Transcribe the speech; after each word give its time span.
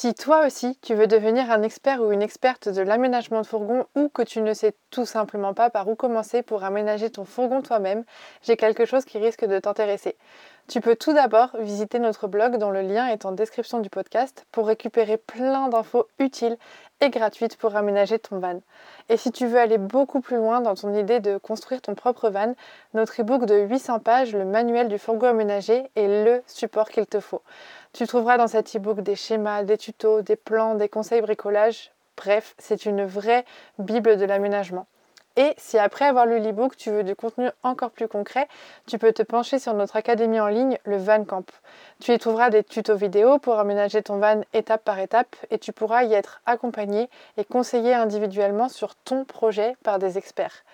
Si 0.00 0.14
toi 0.14 0.46
aussi 0.46 0.78
tu 0.80 0.94
veux 0.94 1.08
devenir 1.08 1.50
un 1.50 1.64
expert 1.64 2.00
ou 2.00 2.12
une 2.12 2.22
experte 2.22 2.68
de 2.68 2.82
l'aménagement 2.82 3.40
de 3.40 3.46
fourgon 3.48 3.84
ou 3.96 4.08
que 4.08 4.22
tu 4.22 4.42
ne 4.42 4.54
sais 4.54 4.76
tout 4.92 5.04
simplement 5.04 5.54
pas 5.54 5.70
par 5.70 5.88
où 5.88 5.96
commencer 5.96 6.42
pour 6.44 6.62
aménager 6.62 7.10
ton 7.10 7.24
fourgon 7.24 7.62
toi-même, 7.62 8.04
j'ai 8.42 8.56
quelque 8.56 8.84
chose 8.84 9.04
qui 9.04 9.18
risque 9.18 9.44
de 9.44 9.58
t'intéresser. 9.58 10.16
Tu 10.68 10.80
peux 10.80 10.94
tout 10.94 11.14
d'abord 11.14 11.56
visiter 11.58 11.98
notre 11.98 12.28
blog 12.28 12.58
dont 12.58 12.70
le 12.70 12.82
lien 12.82 13.08
est 13.08 13.24
en 13.24 13.32
description 13.32 13.80
du 13.80 13.90
podcast 13.90 14.46
pour 14.52 14.68
récupérer 14.68 15.16
plein 15.16 15.66
d'infos 15.66 16.06
utiles 16.20 16.58
et 17.00 17.10
gratuites 17.10 17.56
pour 17.56 17.74
aménager 17.74 18.20
ton 18.20 18.38
van. 18.38 18.60
Et 19.08 19.16
si 19.16 19.32
tu 19.32 19.48
veux 19.48 19.58
aller 19.58 19.78
beaucoup 19.78 20.20
plus 20.20 20.36
loin 20.36 20.60
dans 20.60 20.76
ton 20.76 20.94
idée 20.94 21.18
de 21.18 21.38
construire 21.38 21.80
ton 21.80 21.96
propre 21.96 22.30
van, 22.30 22.54
notre 22.94 23.20
e-book 23.20 23.46
de 23.46 23.56
800 23.56 23.98
pages, 23.98 24.32
le 24.32 24.44
manuel 24.44 24.86
du 24.86 24.98
fourgon 24.98 25.28
aménagé, 25.28 25.90
est 25.96 26.24
le 26.24 26.42
support 26.46 26.88
qu'il 26.88 27.06
te 27.06 27.18
faut. 27.18 27.42
Tu 27.92 28.06
trouveras 28.06 28.36
dans 28.36 28.46
cet 28.46 28.76
e-book 28.76 29.00
des 29.00 29.16
schémas, 29.16 29.62
des 29.62 29.78
tutos, 29.78 30.22
des 30.22 30.36
plans, 30.36 30.74
des 30.74 30.88
conseils 30.88 31.22
bricolage. 31.22 31.90
Bref, 32.16 32.54
c'est 32.58 32.84
une 32.84 33.04
vraie 33.04 33.44
Bible 33.78 34.16
de 34.16 34.24
l'aménagement. 34.24 34.86
Et 35.36 35.54
si 35.56 35.78
après 35.78 36.04
avoir 36.04 36.26
lu 36.26 36.40
l'e-book, 36.40 36.76
tu 36.76 36.90
veux 36.90 37.04
du 37.04 37.14
contenu 37.14 37.48
encore 37.62 37.92
plus 37.92 38.08
concret, 38.08 38.48
tu 38.88 38.98
peux 38.98 39.12
te 39.12 39.22
pencher 39.22 39.60
sur 39.60 39.72
notre 39.72 39.94
académie 39.94 40.40
en 40.40 40.48
ligne, 40.48 40.78
le 40.82 40.96
Van 40.96 41.24
Camp. 41.24 41.48
Tu 42.00 42.12
y 42.12 42.18
trouveras 42.18 42.50
des 42.50 42.64
tutos 42.64 42.96
vidéo 42.96 43.38
pour 43.38 43.56
aménager 43.60 44.02
ton 44.02 44.18
van 44.18 44.40
étape 44.52 44.82
par 44.82 44.98
étape 44.98 45.36
et 45.50 45.58
tu 45.58 45.72
pourras 45.72 46.02
y 46.02 46.12
être 46.12 46.40
accompagné 46.44 47.08
et 47.36 47.44
conseillé 47.44 47.94
individuellement 47.94 48.68
sur 48.68 48.96
ton 48.96 49.24
projet 49.24 49.76
par 49.84 50.00
des 50.00 50.18
experts. 50.18 50.64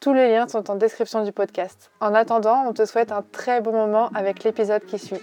Tous 0.00 0.14
les 0.14 0.32
liens 0.32 0.48
sont 0.48 0.70
en 0.70 0.76
description 0.76 1.24
du 1.24 1.30
podcast. 1.30 1.90
En 2.00 2.14
attendant, 2.14 2.64
on 2.66 2.72
te 2.72 2.86
souhaite 2.86 3.12
un 3.12 3.20
très 3.20 3.60
bon 3.60 3.72
moment 3.72 4.08
avec 4.14 4.44
l'épisode 4.44 4.82
qui 4.86 4.98
suit. 4.98 5.20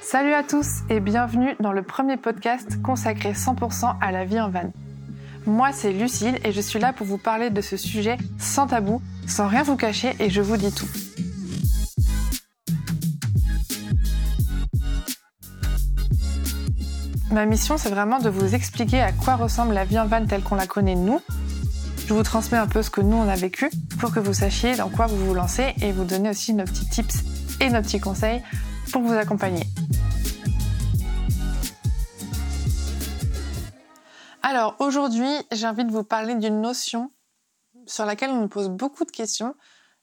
Salut 0.00 0.32
à 0.32 0.42
tous 0.42 0.78
et 0.88 0.98
bienvenue 0.98 1.54
dans 1.60 1.72
le 1.72 1.82
premier 1.82 2.16
podcast 2.16 2.80
consacré 2.80 3.32
100% 3.32 3.96
à 4.00 4.10
la 4.10 4.24
vie 4.24 4.40
en 4.40 4.48
van. 4.48 4.72
Moi, 5.44 5.72
c'est 5.72 5.92
Lucille 5.92 6.38
et 6.42 6.52
je 6.52 6.60
suis 6.62 6.78
là 6.78 6.94
pour 6.94 7.06
vous 7.06 7.18
parler 7.18 7.50
de 7.50 7.60
ce 7.60 7.76
sujet 7.76 8.16
sans 8.38 8.66
tabou, 8.66 9.02
sans 9.26 9.46
rien 9.46 9.62
vous 9.62 9.76
cacher 9.76 10.16
et 10.20 10.30
je 10.30 10.40
vous 10.40 10.56
dis 10.56 10.72
tout. 10.72 10.88
Ma 17.30 17.44
mission, 17.44 17.76
c'est 17.76 17.90
vraiment 17.90 18.20
de 18.20 18.30
vous 18.30 18.54
expliquer 18.54 19.02
à 19.02 19.12
quoi 19.12 19.36
ressemble 19.36 19.74
la 19.74 19.84
vie 19.84 19.98
en 19.98 20.06
van 20.06 20.24
telle 20.24 20.42
qu'on 20.42 20.54
la 20.54 20.66
connaît 20.66 20.94
nous. 20.94 21.20
Je 22.08 22.14
vous 22.14 22.22
transmets 22.22 22.56
un 22.56 22.66
peu 22.66 22.82
ce 22.82 22.88
que 22.88 23.02
nous 23.02 23.18
on 23.18 23.28
a 23.28 23.34
vécu 23.34 23.68
pour 24.00 24.14
que 24.14 24.18
vous 24.18 24.32
sachiez 24.32 24.74
dans 24.76 24.88
quoi 24.88 25.06
vous 25.06 25.26
vous 25.26 25.34
lancez 25.34 25.74
et 25.82 25.92
vous 25.92 26.04
donner 26.04 26.30
aussi 26.30 26.54
nos 26.54 26.64
petits 26.64 26.88
tips 26.88 27.16
et 27.60 27.68
nos 27.68 27.82
petits 27.82 28.00
conseils 28.00 28.42
pour 28.90 29.02
vous 29.02 29.12
accompagner. 29.12 29.66
Alors 34.42 34.76
aujourd'hui, 34.78 35.28
j'ai 35.52 35.66
envie 35.66 35.84
de 35.84 35.92
vous 35.92 36.02
parler 36.02 36.34
d'une 36.36 36.62
notion 36.62 37.12
sur 37.84 38.06
laquelle 38.06 38.30
on 38.30 38.40
nous 38.40 38.48
pose 38.48 38.70
beaucoup 38.70 39.04
de 39.04 39.10
questions 39.10 39.54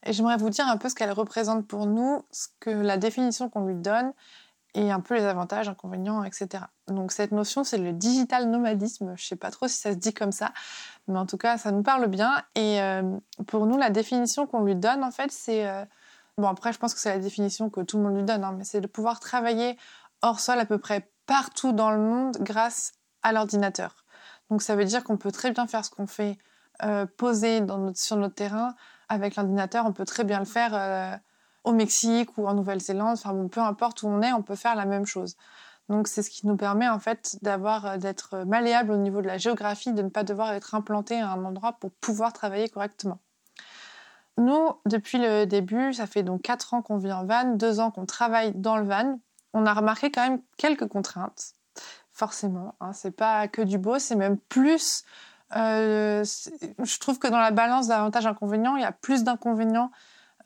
et 0.05 0.13
j'aimerais 0.13 0.37
vous 0.37 0.51
dire 0.51 0.67
un 0.67 0.77
peu 0.77 0.89
ce 0.89 0.93
qu'elle 0.93 1.11
représente 1.11 1.67
pour 1.67 1.87
nous, 1.87 2.21
ce 2.29 2.49
que 2.59 2.69
la 2.69 2.97
définition 2.97 3.49
qu'on 3.49 3.65
lui 3.65 3.73
donne 3.73 4.13
et 4.75 4.91
un 4.91 4.99
peu 4.99 5.15
les 5.15 5.23
avantages, 5.23 5.69
inconvénients, 5.69 6.23
etc. 6.23 6.65
Donc 6.87 7.11
cette 7.11 7.31
notion, 7.31 7.63
c'est 7.63 7.77
le 7.77 7.93
digital 7.93 8.49
nomadisme. 8.49 9.13
Je 9.17 9.25
sais 9.25 9.35
pas 9.35 9.49
trop 9.49 9.67
si 9.67 9.77
ça 9.77 9.91
se 9.91 9.97
dit 9.97 10.13
comme 10.13 10.31
ça, 10.31 10.51
mais 11.07 11.17
en 11.17 11.25
tout 11.25 11.37
cas, 11.37 11.57
ça 11.57 11.71
nous 11.71 11.81
parle 11.81 12.07
bien. 12.07 12.35
Et 12.55 12.81
euh, 12.81 13.17
pour 13.47 13.65
nous, 13.65 13.77
la 13.77 13.89
définition 13.89 14.45
qu'on 14.45 14.63
lui 14.63 14.75
donne, 14.75 15.03
en 15.03 15.11
fait, 15.11 15.31
c'est 15.31 15.67
euh, 15.67 15.83
bon 16.37 16.47
après, 16.47 16.73
je 16.73 16.77
pense 16.77 16.93
que 16.93 16.99
c'est 16.99 17.09
la 17.09 17.19
définition 17.19 17.69
que 17.69 17.81
tout 17.81 17.97
le 17.97 18.03
monde 18.03 18.17
lui 18.17 18.23
donne, 18.23 18.43
hein, 18.43 18.53
mais 18.57 18.65
c'est 18.65 18.81
de 18.81 18.87
pouvoir 18.87 19.19
travailler 19.19 19.77
hors 20.21 20.39
sol 20.39 20.59
à 20.59 20.65
peu 20.65 20.77
près 20.77 21.09
partout 21.25 21.71
dans 21.71 21.91
le 21.91 21.99
monde 21.99 22.37
grâce 22.41 22.93
à 23.23 23.31
l'ordinateur. 23.31 24.05
Donc 24.49 24.61
ça 24.61 24.75
veut 24.75 24.85
dire 24.85 25.03
qu'on 25.03 25.17
peut 25.17 25.31
très 25.31 25.51
bien 25.51 25.67
faire 25.67 25.83
ce 25.83 25.89
qu'on 25.89 26.07
fait 26.07 26.37
euh, 26.83 27.05
posé 27.05 27.61
sur 27.95 28.17
notre 28.17 28.35
terrain 28.35 28.75
avec 29.09 29.35
l'ordinateur. 29.35 29.85
On 29.85 29.93
peut 29.93 30.05
très 30.05 30.23
bien 30.23 30.39
le 30.39 30.45
faire 30.45 30.71
euh, 30.73 31.15
au 31.65 31.73
Mexique 31.73 32.37
ou 32.37 32.47
en 32.47 32.53
Nouvelle-Zélande. 32.53 33.17
Enfin 33.17 33.47
peu 33.47 33.61
importe 33.61 34.03
où 34.03 34.07
on 34.07 34.21
est, 34.21 34.31
on 34.31 34.41
peut 34.41 34.55
faire 34.55 34.75
la 34.75 34.85
même 34.85 35.05
chose. 35.05 35.35
Donc 35.89 36.07
c'est 36.07 36.23
ce 36.23 36.29
qui 36.29 36.47
nous 36.47 36.55
permet 36.55 36.87
en 36.87 36.99
fait 36.99 37.37
d'avoir 37.41 37.85
euh, 37.85 37.97
d'être 37.97 38.45
malléable 38.45 38.91
au 38.91 38.97
niveau 38.97 39.21
de 39.21 39.27
la 39.27 39.37
géographie, 39.37 39.93
de 39.93 40.01
ne 40.01 40.09
pas 40.09 40.23
devoir 40.23 40.53
être 40.53 40.73
implanté 40.73 41.19
à 41.19 41.29
un 41.31 41.43
endroit 41.43 41.73
pour 41.73 41.91
pouvoir 41.91 42.33
travailler 42.33 42.69
correctement. 42.69 43.19
Nous, 44.37 44.71
depuis 44.85 45.17
le 45.17 45.45
début, 45.45 45.93
ça 45.93 46.07
fait 46.07 46.23
donc 46.23 46.41
4 46.41 46.73
ans 46.73 46.81
qu'on 46.81 46.97
vit 46.97 47.11
en 47.11 47.25
van, 47.25 47.55
2 47.55 47.79
ans 47.79 47.91
qu'on 47.91 48.05
travaille 48.05 48.53
dans 48.53 48.77
le 48.77 48.85
van. 48.85 49.19
On 49.53 49.65
a 49.65 49.73
remarqué 49.73 50.11
quand 50.11 50.27
même 50.27 50.41
quelques 50.57 50.87
contraintes 50.87 51.53
forcément. 52.15 52.75
Hein. 52.79 52.93
C'est 52.93 53.11
pas 53.11 53.47
que 53.47 53.61
du 53.61 53.77
beau, 53.77 53.99
c'est 53.99 54.15
même 54.15 54.37
plus. 54.37 55.03
Euh, 55.55 56.23
je 56.23 56.99
trouve 56.99 57.19
que 57.19 57.27
dans 57.27 57.39
la 57.39 57.51
balance 57.51 57.87
d'avantages-inconvénients, 57.87 58.77
il 58.77 58.81
y 58.81 58.85
a 58.85 58.91
plus 58.91 59.23
d'inconvénients 59.23 59.91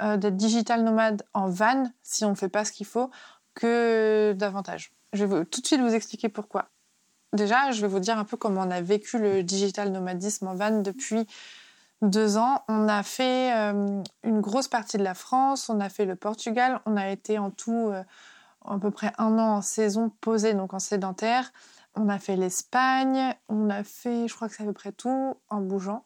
euh, 0.02 0.18
d'être 0.18 0.36
digital 0.36 0.84
nomade 0.84 1.24
en 1.34 1.48
van 1.48 1.84
si 2.02 2.26
on 2.26 2.32
ne 2.32 2.36
fait 2.36 2.50
pas 2.50 2.66
ce 2.66 2.72
qu'il 2.72 2.86
faut 2.86 3.10
que 3.54 4.34
d'avantages. 4.38 4.92
Je 5.14 5.26
vais 5.26 5.46
tout 5.46 5.62
de 5.62 5.68
suite 5.68 5.82
vous 5.82 5.94
expliquer 5.94 6.30
pourquoi. 6.30 6.70
Déjà, 7.34 7.72
je 7.72 7.82
vais 7.82 7.88
vous 7.88 8.00
dire 8.00 8.18
un 8.18 8.26
peu 8.26 8.38
comment 8.38 8.62
on 8.62 8.72
a 8.72 8.82
vécu 8.82 9.20
le 9.20 9.44
digital 9.44 9.92
nomadisme 9.92 10.48
en 10.48 10.56
van 10.56 10.82
depuis 10.82 11.28
deux 12.02 12.38
ans. 12.38 12.64
On 12.68 12.88
a 12.88 13.04
fait 13.04 13.54
euh, 13.56 14.02
une 14.24 14.42
grosse 14.42 14.68
partie 14.68 14.98
de 14.98 15.04
la 15.04 15.14
France, 15.14 15.70
on 15.70 15.80
a 15.80 15.90
fait 15.90 16.06
le 16.06 16.16
Portugal, 16.16 16.82
on 16.86 16.98
a 16.98 17.10
été 17.10 17.38
en 17.38 17.52
tout 17.52 17.92
à 18.66 18.78
peu 18.78 18.92
près 18.92 19.12
un 19.18 19.38
an 19.38 19.58
en 19.58 19.62
saison 19.62 20.12
posée, 20.22 20.54
donc 20.54 20.74
en 20.74 20.80
sédentaire. 20.80 21.52
On 21.96 22.08
a 22.10 22.20
fait 22.20 22.36
l'Espagne, 22.36 23.34
on 23.48 23.70
a 23.70 23.84
fait, 23.84 24.28
je 24.28 24.36
crois 24.36 24.48
que 24.48 24.56
c'est 24.56 24.64
à 24.64 24.66
peu 24.66 24.74
près 24.74 24.92
tout, 24.92 25.36
en 25.50 25.62
bougeant. 25.62 26.06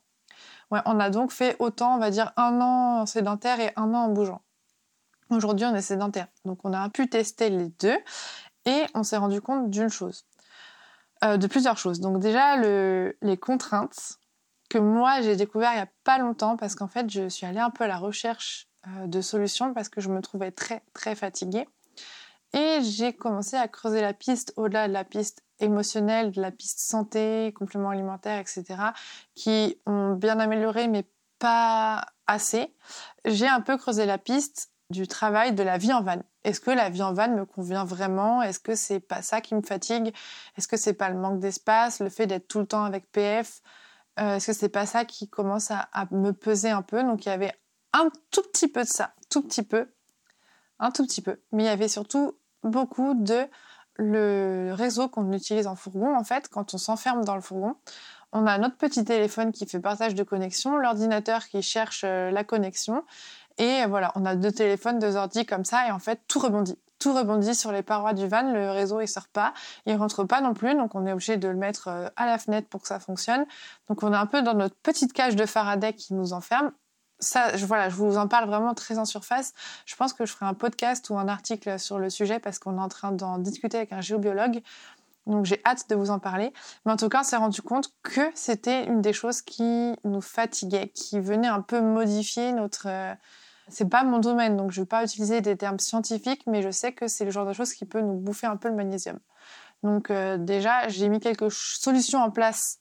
On 0.72 1.00
a 1.00 1.10
donc 1.10 1.32
fait 1.32 1.56
autant, 1.60 1.96
on 1.96 2.00
va 2.00 2.10
dire, 2.10 2.32
un 2.38 2.60
an 2.62 3.02
en 3.02 3.06
sédentaire 3.06 3.60
et 3.60 3.72
un 3.76 3.94
an 3.94 4.06
en 4.06 4.10
bougeant. 4.10 4.42
Aujourd'hui, 5.30 5.66
on 5.66 5.76
est 5.76 5.82
sédentaire. 5.82 6.28
Donc, 6.46 6.60
on 6.64 6.74
a 6.74 6.90
pu 6.90 7.08
tester 7.10 7.50
les 7.50 7.70
deux 7.80 7.98
et 8.66 8.84
on 8.94 9.04
s'est 9.04 9.18
rendu 9.18 9.42
compte 9.42 9.70
d'une 9.70 9.90
chose. 9.90 10.26
Euh, 11.24 11.38
de 11.38 11.48
plusieurs 11.48 11.78
choses. 11.78 12.00
Donc, 12.00 12.20
déjà, 12.20 12.58
les 12.58 13.38
contraintes 13.38 14.20
que 14.70 14.78
moi, 14.78 15.22
j'ai 15.22 15.36
découvert 15.36 15.72
il 15.74 15.76
n'y 15.76 15.82
a 15.82 15.90
pas 16.04 16.18
longtemps 16.18 16.58
parce 16.58 16.76
qu'en 16.76 16.88
fait, 16.88 17.10
je 17.10 17.30
suis 17.30 17.46
allée 17.46 17.60
un 17.60 17.70
peu 17.70 17.84
à 17.84 17.88
la 17.88 17.98
recherche 17.98 18.68
euh, 18.88 19.08
de 19.08 19.22
solutions 19.22 19.74
parce 19.74 19.88
que 19.88 20.02
je 20.02 20.10
me 20.10 20.22
trouvais 20.22 20.52
très, 20.52 20.84
très 20.94 21.16
fatiguée. 21.16 21.68
Et 22.54 22.80
j'ai 22.84 23.14
commencé 23.14 23.56
à 23.56 23.68
creuser 23.68 24.02
la 24.02 24.14
piste 24.14 24.54
au-delà 24.56 24.88
de 24.88 24.94
la 24.94 25.04
piste 25.04 25.44
émotionnelle, 25.60 26.32
de 26.32 26.42
la 26.42 26.52
piste 26.52 26.80
santé, 26.80 27.54
compléments 27.58 27.90
alimentaires, 27.90 28.40
etc., 28.40 28.64
qui 29.34 29.80
ont 29.86 30.14
bien 30.14 30.40
amélioré, 30.40 30.88
mais 30.88 31.06
pas 31.40 32.06
assez. 32.28 32.74
J'ai 33.26 33.48
un 33.48 33.62
peu 33.62 33.78
creusé 33.78 34.06
la 34.06 34.18
piste 34.18 34.72
du 34.90 35.08
travail 35.08 35.54
de 35.54 35.64
la 35.64 35.78
vie 35.78 35.92
en 35.92 36.04
van. 36.04 36.22
Est-ce 36.44 36.60
que 36.60 36.72
la 36.72 36.90
vie 36.90 37.02
en 37.02 37.14
van 37.14 37.30
me 37.30 37.46
convient 37.46 37.86
vraiment? 37.86 38.42
Est-ce 38.42 38.60
que 38.60 38.76
c'est 38.76 39.00
pas 39.00 39.22
ça 39.22 39.42
qui 39.42 39.56
me 39.56 39.62
fatigue? 39.62 40.14
Est-ce 40.58 40.68
que 40.68 40.78
c'est 40.78 40.94
pas 40.94 41.10
le 41.10 41.18
manque 41.18 41.40
d'espace, 41.40 42.00
le 42.00 42.10
fait 42.10 42.28
d'être 42.28 42.48
tout 42.48 42.60
le 42.60 42.68
temps 42.68 42.84
avec 42.84 43.12
PF 43.12 43.62
euh, 44.20 44.36
Est-ce 44.36 44.48
que 44.48 44.54
c'est 44.54 44.70
pas 44.70 44.86
ça 44.86 45.06
qui 45.06 45.28
commence 45.28 45.72
à, 45.72 45.90
à, 45.92 46.06
me 46.12 46.32
peser 46.32 46.70
un 46.70 46.82
peu? 46.82 47.02
Donc 47.04 47.26
il 47.26 47.30
y 47.30 47.32
avait 47.32 47.54
un 47.94 48.10
tout 48.30 48.44
petit 48.44 48.68
peu 48.68 48.84
de 48.84 48.88
ça, 48.88 49.14
tout 49.30 49.42
petit 49.42 49.64
peu, 49.64 49.92
un 50.80 50.92
tout 50.92 51.06
petit 51.06 51.22
peu. 51.22 51.42
Mais 51.52 51.64
il 51.64 51.66
y 51.66 51.70
avait 51.70 51.88
surtout 51.88 52.38
beaucoup 52.64 53.14
de 53.16 53.48
le 53.98 54.72
réseau 54.74 55.08
qu'on 55.08 55.32
utilise 55.34 55.68
en 55.68 55.76
fourgon. 55.76 56.16
En 56.16 56.24
fait, 56.24 56.50
quand 56.50 56.74
on 56.74 56.78
s'enferme 56.78 57.24
dans 57.24 57.36
le 57.36 57.42
fourgon, 57.42 57.76
on 58.32 58.48
a 58.48 58.58
notre 58.58 58.76
petit 58.76 59.06
téléphone 59.06 59.52
qui 59.52 59.68
fait 59.68 59.80
partage 59.80 60.16
de 60.16 60.24
connexion, 60.24 60.78
l'ordinateur 60.78 61.48
qui 61.48 61.62
cherche 61.62 62.04
euh, 62.04 62.32
la 62.32 62.44
connexion, 62.44 63.04
et 63.60 63.86
voilà, 63.86 64.12
on 64.16 64.26
a 64.26 64.36
deux 64.36 64.52
téléphones, 64.52 64.98
deux 64.98 65.16
ordi 65.16 65.46
comme 65.46 65.66
ça, 65.66 65.88
et 65.88 65.92
en 65.92 66.00
fait, 66.00 66.22
tout 66.28 66.40
rebondit. 66.40 66.78
Tout 66.98 67.14
rebondit 67.14 67.54
sur 67.54 67.72
les 67.74 67.84
parois 67.84 68.14
du 68.14 68.28
van, 68.28 68.54
le 68.54 68.72
réseau 68.72 69.02
il 69.02 69.08
sort 69.08 69.28
pas, 69.28 69.54
il 69.86 69.94
rentre 69.96 70.24
pas 70.24 70.40
non 70.40 70.54
plus, 70.54 70.74
donc 70.74 70.96
on 70.96 71.06
est 71.06 71.12
obligé 71.12 71.36
de 71.36 71.50
le 71.50 71.56
mettre 71.56 71.90
euh, 71.90 72.08
à 72.16 72.26
la 72.26 72.38
fenêtre 72.38 72.70
pour 72.70 72.82
que 72.82 72.88
ça 72.88 73.00
fonctionne. 73.00 73.46
Donc 73.90 74.04
on 74.04 74.14
est 74.14 74.18
un 74.18 74.26
peu 74.26 74.42
dans 74.42 74.54
notre 74.54 74.76
petite 74.78 75.12
cage 75.12 75.36
de 75.36 75.46
Faraday 75.46 75.94
qui 75.94 76.14
nous 76.14 76.34
enferme, 76.34 76.72
ça, 77.24 77.56
je, 77.56 77.66
voilà, 77.66 77.90
je 77.90 77.96
vous 77.96 78.18
en 78.18 78.28
parle 78.28 78.48
vraiment 78.48 78.74
très 78.74 78.98
en 78.98 79.06
surface. 79.06 79.54
Je 79.86 79.96
pense 79.96 80.14
que 80.14 80.26
je 80.26 80.34
ferai 80.34 80.46
un 80.46 80.54
podcast 80.54 81.10
ou 81.10 81.18
un 81.18 81.28
article 81.28 81.80
sur 81.80 82.00
le 82.00 82.10
sujet 82.10 82.40
parce 82.40 82.60
qu'on 82.60 82.78
est 82.78 82.82
en 82.82 82.90
train 82.90 83.12
d'en 83.12 83.38
discuter 83.38 83.78
avec 83.78 83.94
un 83.94 84.02
géobiologue. 84.02 84.62
Donc 85.26 85.46
j'ai 85.46 85.62
hâte 85.66 85.90
de 85.90 85.96
vous 85.96 86.10
en 86.10 86.20
parler. 86.20 86.54
Mais 86.86 86.92
en 86.92 86.98
tout 86.98 87.10
cas, 87.10 87.22
on 87.22 87.24
s'est 87.24 87.38
rendu 87.38 87.62
compte 87.62 87.94
que 88.04 88.22
c'était 88.36 88.86
une 88.86 89.02
des 89.02 89.14
choses 89.14 89.42
qui 89.42 89.94
nous 90.04 90.22
fatiguait, 90.22 90.90
qui 90.90 91.20
venait 91.20 91.48
un 91.48 91.62
peu 91.62 91.82
modifier 91.82 92.52
notre... 92.52 92.88
Euh, 92.88 93.14
c'est 93.70 93.90
pas 93.90 94.04
mon 94.04 94.20
domaine, 94.20 94.58
donc 94.58 94.72
je 94.72 94.82
vais 94.82 94.86
pas 94.86 95.04
utiliser 95.04 95.40
des 95.40 95.56
termes 95.56 95.80
scientifiques, 95.80 96.44
mais 96.48 96.62
je 96.62 96.70
sais 96.70 96.92
que 96.92 97.08
c'est 97.08 97.24
le 97.24 97.32
genre 97.32 97.46
de 97.46 97.54
choses 97.54 97.74
qui 97.74 97.86
peut 97.86 98.02
nous 98.02 98.16
bouffer 98.16 98.46
un 98.46 98.58
peu 98.58 98.68
le 98.68 98.76
magnésium. 98.76 99.20
Donc 99.84 100.12
euh, 100.12 100.38
déjà, 100.38 100.90
j'ai 100.90 101.08
mis 101.08 101.22
quelques 101.22 101.50
solutions 101.50 102.20
en 102.20 102.30
place 102.30 102.80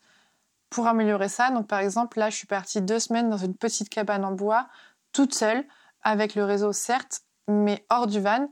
pour 0.72 0.88
améliorer 0.88 1.28
ça. 1.28 1.50
Donc 1.50 1.69
par 1.69 1.78
exemple, 1.78 2.19
là, 2.19 2.30
je 2.30 2.36
suis 2.36 2.46
partie 2.46 2.80
deux 2.80 2.98
semaines 2.98 3.30
dans 3.30 3.36
une 3.36 3.54
petite 3.54 3.88
cabane 3.88 4.24
en 4.24 4.32
bois, 4.32 4.66
toute 5.12 5.34
seule, 5.34 5.64
avec 6.02 6.34
le 6.34 6.44
réseau 6.44 6.72
certes, 6.72 7.20
mais 7.46 7.84
hors 7.90 8.06
du 8.06 8.20
van. 8.20 8.48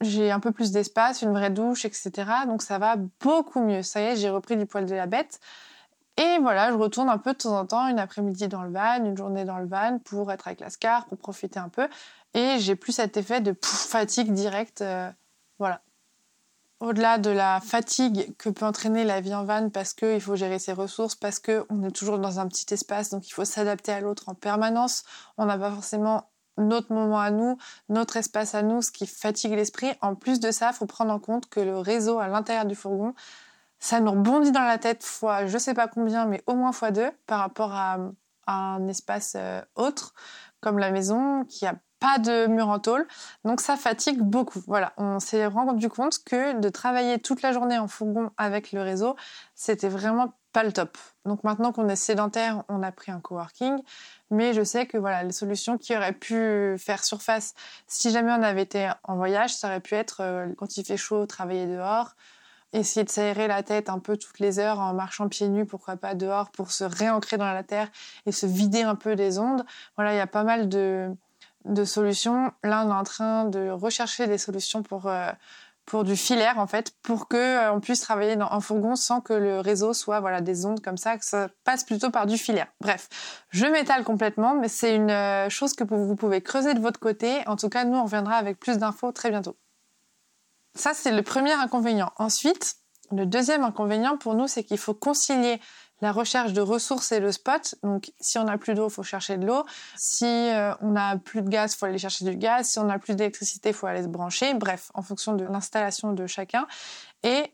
j'ai 0.00 0.30
un 0.30 0.40
peu 0.40 0.52
plus 0.52 0.72
d'espace, 0.72 1.22
une 1.22 1.32
vraie 1.32 1.50
douche, 1.50 1.84
etc. 1.84 2.10
Donc 2.46 2.62
ça 2.62 2.78
va 2.78 2.96
beaucoup 3.20 3.60
mieux. 3.60 3.82
Ça 3.82 4.00
y 4.00 4.04
est, 4.04 4.16
j'ai 4.16 4.30
repris 4.30 4.56
du 4.56 4.66
poil 4.66 4.86
de 4.86 4.94
la 4.94 5.06
bête. 5.06 5.40
Et 6.16 6.38
voilà, 6.40 6.70
je 6.70 6.76
retourne 6.76 7.08
un 7.08 7.18
peu 7.18 7.32
de 7.32 7.38
temps 7.38 7.56
en 7.56 7.64
temps, 7.64 7.86
une 7.86 8.00
après-midi 8.00 8.48
dans 8.48 8.62
le 8.62 8.72
van, 8.72 9.04
une 9.04 9.16
journée 9.16 9.44
dans 9.44 9.58
le 9.58 9.66
van 9.68 10.00
pour 10.04 10.32
être 10.32 10.48
avec 10.48 10.58
la 10.60 10.70
SCAR, 10.70 11.06
pour 11.06 11.18
profiter 11.18 11.60
un 11.60 11.68
peu. 11.68 11.88
Et 12.34 12.58
j'ai 12.58 12.74
plus 12.74 12.92
cet 12.92 13.16
effet 13.16 13.40
de 13.40 13.54
fatigue 13.62 14.32
directe. 14.32 14.80
Euh, 14.82 15.10
voilà. 15.58 15.80
Au-delà 16.80 17.18
de 17.18 17.30
la 17.30 17.60
fatigue 17.60 18.36
que 18.36 18.48
peut 18.48 18.64
entraîner 18.64 19.02
la 19.04 19.20
vie 19.20 19.34
en 19.34 19.44
van 19.44 19.68
parce 19.68 19.94
qu'il 19.94 20.20
faut 20.20 20.36
gérer 20.36 20.60
ses 20.60 20.72
ressources, 20.72 21.16
parce 21.16 21.40
qu'on 21.40 21.82
est 21.82 21.90
toujours 21.90 22.20
dans 22.20 22.38
un 22.38 22.46
petit 22.46 22.72
espace, 22.72 23.10
donc 23.10 23.28
il 23.28 23.32
faut 23.32 23.44
s'adapter 23.44 23.90
à 23.90 24.00
l'autre 24.00 24.28
en 24.28 24.34
permanence. 24.34 25.02
On 25.38 25.46
n'a 25.46 25.58
pas 25.58 25.72
forcément 25.72 26.30
notre 26.56 26.92
moment 26.92 27.20
à 27.20 27.30
nous, 27.30 27.56
notre 27.88 28.16
espace 28.16 28.54
à 28.54 28.62
nous, 28.62 28.80
ce 28.82 28.92
qui 28.92 29.06
fatigue 29.06 29.52
l'esprit. 29.52 29.92
En 30.02 30.14
plus 30.14 30.38
de 30.38 30.52
ça, 30.52 30.70
il 30.70 30.74
faut 30.74 30.86
prendre 30.86 31.12
en 31.12 31.18
compte 31.18 31.48
que 31.48 31.60
le 31.60 31.78
réseau 31.78 32.20
à 32.20 32.28
l'intérieur 32.28 32.64
du 32.64 32.76
fourgon, 32.76 33.14
ça 33.80 33.98
nous 34.00 34.12
rebondit 34.12 34.52
dans 34.52 34.62
la 34.62 34.78
tête 34.78 35.04
fois 35.04 35.46
je 35.46 35.58
sais 35.58 35.74
pas 35.74 35.88
combien, 35.88 36.26
mais 36.26 36.42
au 36.46 36.54
moins 36.54 36.72
fois 36.72 36.90
deux 36.90 37.10
par 37.26 37.40
rapport 37.40 37.72
à, 37.72 37.98
un 38.46 38.88
espace 38.88 39.34
euh, 39.36 39.60
autre, 39.74 40.14
comme 40.60 40.78
la 40.78 40.90
maison, 40.90 41.44
qui 41.44 41.66
a 41.66 41.74
pas 42.00 42.18
de 42.18 42.46
mur 42.46 42.68
en 42.68 42.78
tôle. 42.78 43.06
Donc 43.44 43.60
ça 43.60 43.76
fatigue 43.76 44.20
beaucoup. 44.20 44.62
Voilà, 44.66 44.92
on 44.96 45.20
s'est 45.20 45.46
rendu 45.46 45.88
compte 45.88 46.22
que 46.24 46.58
de 46.58 46.68
travailler 46.68 47.18
toute 47.18 47.42
la 47.42 47.52
journée 47.52 47.78
en 47.78 47.88
fourgon 47.88 48.30
avec 48.36 48.72
le 48.72 48.82
réseau, 48.82 49.16
c'était 49.54 49.88
vraiment 49.88 50.34
pas 50.52 50.64
le 50.64 50.72
top. 50.72 50.96
Donc 51.24 51.44
maintenant 51.44 51.72
qu'on 51.72 51.88
est 51.88 51.96
sédentaire, 51.96 52.64
on 52.68 52.82
a 52.82 52.90
pris 52.92 53.12
un 53.12 53.20
coworking, 53.20 53.78
mais 54.30 54.54
je 54.54 54.64
sais 54.64 54.86
que 54.86 54.96
voilà, 54.96 55.22
les 55.22 55.32
solutions 55.32 55.76
qui 55.78 55.96
auraient 55.96 56.12
pu 56.12 56.76
faire 56.78 57.04
surface 57.04 57.54
si 57.86 58.10
jamais 58.10 58.32
on 58.32 58.42
avait 58.42 58.62
été 58.62 58.90
en 59.04 59.16
voyage, 59.16 59.54
ça 59.54 59.68
aurait 59.68 59.80
pu 59.80 59.94
être 59.94 60.20
euh, 60.20 60.46
quand 60.56 60.76
il 60.76 60.84
fait 60.84 60.96
chaud, 60.96 61.26
travailler 61.26 61.66
dehors, 61.66 62.14
essayer 62.72 63.04
de 63.04 63.10
s'aérer 63.10 63.46
la 63.46 63.62
tête 63.62 63.88
un 63.88 63.98
peu 63.98 64.16
toutes 64.16 64.38
les 64.40 64.58
heures 64.58 64.78
en 64.78 64.94
marchant 64.94 65.28
pieds 65.28 65.48
nus, 65.48 65.66
pourquoi 65.66 65.96
pas 65.96 66.14
dehors, 66.14 66.50
pour 66.50 66.70
se 66.70 66.84
réancrer 66.84 67.36
dans 67.36 67.52
la 67.52 67.62
terre 67.62 67.88
et 68.26 68.32
se 68.32 68.46
vider 68.46 68.82
un 68.82 68.94
peu 68.94 69.16
des 69.16 69.38
ondes. 69.38 69.64
Voilà, 69.96 70.14
il 70.14 70.16
y 70.16 70.20
a 70.20 70.26
pas 70.26 70.44
mal 70.44 70.68
de, 70.68 71.10
de 71.68 71.84
solutions. 71.84 72.52
Là, 72.64 72.84
on 72.84 72.90
est 72.90 72.94
en 72.94 73.04
train 73.04 73.44
de 73.44 73.70
rechercher 73.70 74.26
des 74.26 74.38
solutions 74.38 74.82
pour, 74.82 75.06
euh, 75.06 75.30
pour 75.84 76.04
du 76.04 76.16
filaire, 76.16 76.58
en 76.58 76.66
fait, 76.66 76.92
pour 77.02 77.28
que 77.28 77.36
euh, 77.36 77.72
on 77.72 77.80
puisse 77.80 78.00
travailler 78.00 78.36
dans, 78.36 78.50
en 78.50 78.60
fourgon 78.60 78.96
sans 78.96 79.20
que 79.20 79.32
le 79.32 79.60
réseau 79.60 79.92
soit 79.92 80.20
voilà, 80.20 80.40
des 80.40 80.66
ondes 80.66 80.80
comme 80.80 80.96
ça, 80.96 81.16
que 81.16 81.24
ça 81.24 81.48
passe 81.64 81.84
plutôt 81.84 82.10
par 82.10 82.26
du 82.26 82.36
filaire. 82.36 82.66
Bref, 82.80 83.08
je 83.50 83.66
m'étale 83.66 84.04
complètement, 84.04 84.54
mais 84.54 84.68
c'est 84.68 84.94
une 84.94 85.10
euh, 85.10 85.48
chose 85.48 85.74
que 85.74 85.84
vous 85.84 86.16
pouvez 86.16 86.40
creuser 86.40 86.74
de 86.74 86.80
votre 86.80 87.00
côté. 87.00 87.46
En 87.46 87.56
tout 87.56 87.68
cas, 87.68 87.84
nous, 87.84 87.96
on 87.96 88.04
reviendra 88.04 88.36
avec 88.36 88.58
plus 88.58 88.78
d'infos 88.78 89.12
très 89.12 89.30
bientôt. 89.30 89.56
Ça, 90.74 90.94
c'est 90.94 91.12
le 91.12 91.22
premier 91.22 91.52
inconvénient. 91.52 92.12
Ensuite, 92.16 92.76
le 93.10 93.26
deuxième 93.26 93.64
inconvénient 93.64 94.16
pour 94.16 94.34
nous, 94.34 94.46
c'est 94.46 94.64
qu'il 94.64 94.78
faut 94.78 94.94
concilier 94.94 95.60
la 96.00 96.12
recherche 96.12 96.52
de 96.52 96.60
ressources 96.60 97.12
et 97.12 97.20
le 97.20 97.32
spot. 97.32 97.74
Donc, 97.82 98.12
si 98.20 98.38
on 98.38 98.44
n'a 98.44 98.58
plus 98.58 98.74
d'eau, 98.74 98.88
il 98.88 98.92
faut 98.92 99.02
chercher 99.02 99.36
de 99.36 99.46
l'eau. 99.46 99.64
Si 99.96 100.24
euh, 100.24 100.72
on 100.80 100.90
n'a 100.90 101.16
plus 101.16 101.42
de 101.42 101.48
gaz, 101.48 101.74
il 101.74 101.76
faut 101.76 101.86
aller 101.86 101.98
chercher 101.98 102.24
du 102.24 102.36
gaz. 102.36 102.66
Si 102.68 102.78
on 102.78 102.84
n'a 102.84 102.98
plus 102.98 103.14
d'électricité, 103.14 103.70
il 103.70 103.74
faut 103.74 103.86
aller 103.86 104.02
se 104.02 104.08
brancher. 104.08 104.54
Bref, 104.54 104.90
en 104.94 105.02
fonction 105.02 105.34
de 105.34 105.44
l'installation 105.44 106.12
de 106.12 106.26
chacun. 106.26 106.66
Et 107.22 107.52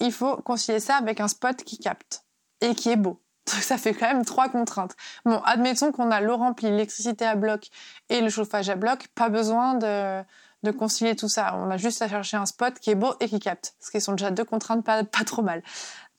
il 0.00 0.12
faut 0.12 0.36
concilier 0.38 0.80
ça 0.80 0.96
avec 0.96 1.20
un 1.20 1.28
spot 1.28 1.56
qui 1.62 1.78
capte 1.78 2.24
et 2.60 2.74
qui 2.74 2.90
est 2.90 2.96
beau. 2.96 3.20
Donc 3.52 3.62
ça 3.62 3.76
fait 3.76 3.94
quand 3.94 4.06
même 4.06 4.24
trois 4.24 4.48
contraintes. 4.48 4.96
Bon, 5.24 5.40
admettons 5.44 5.92
qu'on 5.92 6.10
a 6.10 6.20
l'eau 6.20 6.36
remplie, 6.36 6.70
l'électricité 6.70 7.24
à 7.24 7.36
bloc 7.36 7.68
et 8.08 8.20
le 8.20 8.30
chauffage 8.30 8.70
à 8.70 8.74
bloc, 8.74 9.08
pas 9.14 9.28
besoin 9.28 9.74
de, 9.74 10.22
de 10.64 10.70
concilier 10.70 11.14
tout 11.14 11.28
ça. 11.28 11.54
On 11.56 11.70
a 11.70 11.76
juste 11.76 12.02
à 12.02 12.08
chercher 12.08 12.36
un 12.36 12.46
spot 12.46 12.80
qui 12.80 12.90
est 12.90 12.94
beau 12.94 13.14
et 13.20 13.28
qui 13.28 13.38
capte, 13.38 13.74
ce 13.80 13.90
qui 13.90 14.00
sont 14.00 14.12
déjà 14.12 14.30
deux 14.30 14.44
contraintes 14.44 14.84
pas, 14.84 15.04
pas 15.04 15.24
trop 15.24 15.42
mal. 15.42 15.62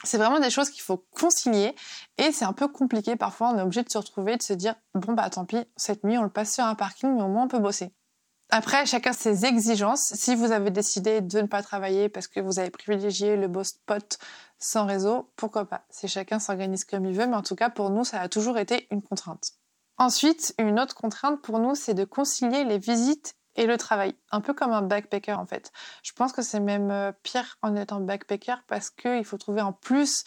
C'est 0.05 0.17
vraiment 0.17 0.39
des 0.39 0.49
choses 0.49 0.69
qu'il 0.69 0.81
faut 0.81 1.05
concilier 1.11 1.75
et 2.17 2.31
c'est 2.31 2.45
un 2.45 2.53
peu 2.53 2.67
compliqué. 2.67 3.15
Parfois, 3.15 3.49
on 3.49 3.57
est 3.57 3.61
obligé 3.61 3.83
de 3.83 3.89
se 3.89 3.97
retrouver, 3.97 4.37
de 4.37 4.43
se 4.43 4.53
dire 4.53 4.75
bon 4.93 5.13
bah 5.13 5.29
tant 5.29 5.45
pis, 5.45 5.65
cette 5.75 6.03
nuit 6.03 6.17
on 6.17 6.23
le 6.23 6.29
passe 6.29 6.53
sur 6.53 6.63
un 6.63 6.75
parking, 6.75 7.13
mais 7.13 7.21
au 7.21 7.27
moins 7.27 7.43
on 7.43 7.47
peut 7.47 7.59
bosser. 7.59 7.93
Après, 8.51 8.85
chacun 8.85 9.11
ses 9.11 9.45
exigences. 9.45 10.13
Si 10.13 10.35
vous 10.35 10.51
avez 10.51 10.69
décidé 10.69 11.21
de 11.21 11.41
ne 11.41 11.47
pas 11.47 11.63
travailler 11.63 12.09
parce 12.09 12.27
que 12.27 12.39
vous 12.39 12.59
avez 12.59 12.69
privilégié 12.69 13.37
le 13.37 13.47
beau 13.47 13.63
spot 13.63 14.19
sans 14.59 14.85
réseau, 14.85 15.31
pourquoi 15.35 15.65
pas? 15.65 15.85
C'est 15.89 16.07
chacun 16.07 16.39
s'organise 16.39 16.85
comme 16.85 17.05
il 17.05 17.13
veut, 17.13 17.25
mais 17.25 17.35
en 17.35 17.41
tout 17.41 17.55
cas 17.55 17.69
pour 17.69 17.89
nous, 17.89 18.03
ça 18.03 18.21
a 18.21 18.29
toujours 18.29 18.57
été 18.57 18.87
une 18.91 19.01
contrainte. 19.01 19.53
Ensuite, 19.97 20.53
une 20.59 20.79
autre 20.79 20.93
contrainte 20.93 21.41
pour 21.41 21.59
nous, 21.59 21.73
c'est 21.73 21.93
de 21.93 22.03
concilier 22.03 22.63
les 22.65 22.77
visites 22.77 23.35
et 23.55 23.65
le 23.67 23.77
travail, 23.77 24.15
un 24.31 24.41
peu 24.41 24.53
comme 24.53 24.71
un 24.71 24.81
backpacker 24.81 25.33
en 25.33 25.45
fait. 25.45 25.71
Je 26.03 26.11
pense 26.13 26.33
que 26.33 26.41
c'est 26.41 26.59
même 26.59 26.91
euh, 26.91 27.11
pire 27.23 27.57
en 27.61 27.75
étant 27.75 27.99
backpacker 28.01 28.55
parce 28.67 28.89
qu'il 28.89 29.25
faut 29.25 29.37
trouver 29.37 29.61
en 29.61 29.73
plus 29.73 30.25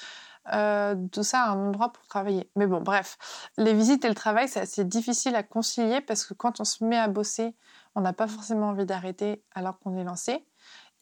euh, 0.52 0.94
tout 1.12 1.22
ça 1.22 1.44
un 1.46 1.68
endroit 1.68 1.92
pour 1.92 2.06
travailler. 2.06 2.50
Mais 2.56 2.66
bon, 2.66 2.80
bref, 2.80 3.18
les 3.58 3.74
visites 3.74 4.04
et 4.04 4.08
le 4.08 4.14
travail, 4.14 4.48
c'est 4.48 4.60
assez 4.60 4.84
difficile 4.84 5.34
à 5.36 5.42
concilier 5.42 6.00
parce 6.00 6.24
que 6.24 6.34
quand 6.34 6.60
on 6.60 6.64
se 6.64 6.84
met 6.84 6.98
à 6.98 7.08
bosser, 7.08 7.54
on 7.94 8.00
n'a 8.00 8.12
pas 8.12 8.28
forcément 8.28 8.68
envie 8.68 8.86
d'arrêter 8.86 9.44
alors 9.54 9.78
qu'on 9.78 9.96
est 9.96 10.04
lancé. 10.04 10.47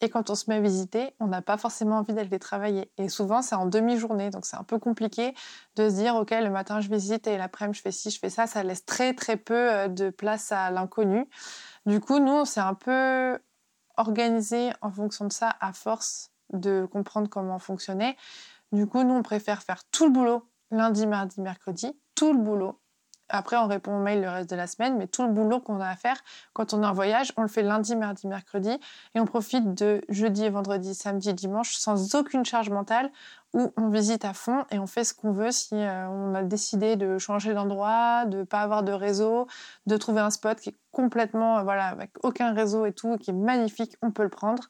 Et 0.01 0.11
quand 0.11 0.29
on 0.29 0.35
se 0.35 0.51
met 0.51 0.57
à 0.57 0.61
visiter, 0.61 1.15
on 1.21 1.27
n'a 1.27 1.41
pas 1.41 1.57
forcément 1.57 1.97
envie 1.99 2.13
d'aller 2.13 2.39
travailler. 2.39 2.91
Et 2.99 3.09
souvent, 3.09 3.41
c'est 3.41 3.55
en 3.55 3.67
demi-journée. 3.67 4.31
Donc, 4.31 4.45
c'est 4.45 4.57
un 4.57 4.63
peu 4.63 4.79
compliqué 4.79 5.35
de 5.77 5.89
se 5.89 5.95
dire, 5.95 6.17
OK, 6.17 6.33
le 6.33 6.51
matin, 6.51 6.81
je 6.81 6.91
visite 6.91 7.27
et 7.27 7.39
l'après-midi, 7.39 7.79
je 7.79 7.83
fais 7.83 7.93
ci, 7.93 8.11
je 8.11 8.19
fais 8.19 8.29
ça. 8.29 8.47
Ça 8.47 8.63
laisse 8.63 8.85
très, 8.85 9.15
très 9.15 9.39
peu 9.39 9.55
euh, 9.55 9.89
de 9.89 10.11
place 10.11 10.53
à 10.53 10.71
l'inconnu. 10.71 11.27
Du 11.87 12.01
coup, 12.01 12.19
nous, 12.19 12.33
on 12.33 12.45
s'est 12.45 12.61
un 12.61 12.75
peu 12.75 13.39
organisé 13.97 14.71
en 14.83 14.91
fonction 14.91 15.27
de 15.27 15.33
ça 15.33 15.57
à 15.61 15.73
force 15.73 16.31
de 16.53 16.87
comprendre 16.91 17.29
comment 17.29 17.59
fonctionner. 17.59 18.17
Du 18.73 18.87
coup, 18.87 19.03
nous, 19.03 19.15
on 19.15 19.23
préfère 19.23 19.63
faire 19.63 19.83
tout 19.91 20.05
le 20.05 20.13
boulot 20.13 20.47
lundi, 20.71 21.07
mardi, 21.07 21.41
mercredi, 21.41 21.99
tout 22.15 22.33
le 22.33 22.39
boulot 22.39 22.81
après, 23.28 23.56
on 23.56 23.67
répond 23.67 23.96
aux 23.96 24.02
mails 24.02 24.23
le 24.23 24.28
reste 24.28 24.50
de 24.50 24.56
la 24.56 24.67
semaine, 24.67 24.96
mais 24.96 25.06
tout 25.08 25.23
le 25.23 25.32
boulot 25.32 25.61
qu'on 25.61 25.81
a 25.81 25.88
à 25.88 25.96
faire 25.96 26.17
quand 26.52 26.75
on 26.75 26.82
est 26.82 26.87
en 26.87 26.93
voyage, 26.93 27.32
on 27.37 27.43
le 27.43 27.49
fait 27.49 27.62
lundi, 27.62 27.96
mardi, 27.96 28.26
mercredi, 28.26 28.70
et 29.14 29.20
on 29.20 29.25
profite 29.25 29.75
de 29.75 30.00
jeudi, 30.08 30.49
vendredi, 30.49 30.94
samedi, 30.94 31.34
dimanche 31.34 31.76
sans 31.76 32.14
aucune 32.14 32.44
charge 32.44 32.70
mentale, 32.70 33.11
où 33.52 33.73
on 33.76 33.88
visite 33.88 34.25
à 34.25 34.32
fond 34.32 34.64
et 34.70 34.78
on 34.78 34.87
fait 34.87 35.05
ce 35.05 35.14
qu'on 35.14 35.32
veut. 35.32 35.50
Si 35.50 35.75
euh, 35.75 36.08
on 36.08 36.34
a 36.34 36.43
décidé 36.43 36.96
de 36.96 37.19
changer 37.19 37.55
d'endroit, 37.55 38.26
de 38.26 38.43
pas 38.44 38.61
avoir 38.61 38.82
de 38.82 38.93
réseau, 38.93 39.46
de 39.87 39.96
trouver 39.96 40.20
un 40.20 40.31
spot 40.31 40.61
qui 40.61 40.70
est 40.70 40.76
complètement, 40.93 41.58
euh, 41.58 41.62
voilà, 41.62 41.87
avec 41.87 42.11
aucun 42.23 42.52
réseau 42.52 42.87
et 42.87 42.93
tout, 42.93 43.17
qui 43.17 43.31
est 43.31 43.34
magnifique, 43.34 43.96
on 44.02 44.11
peut 44.11 44.25
le 44.25 44.28
prendre. 44.28 44.64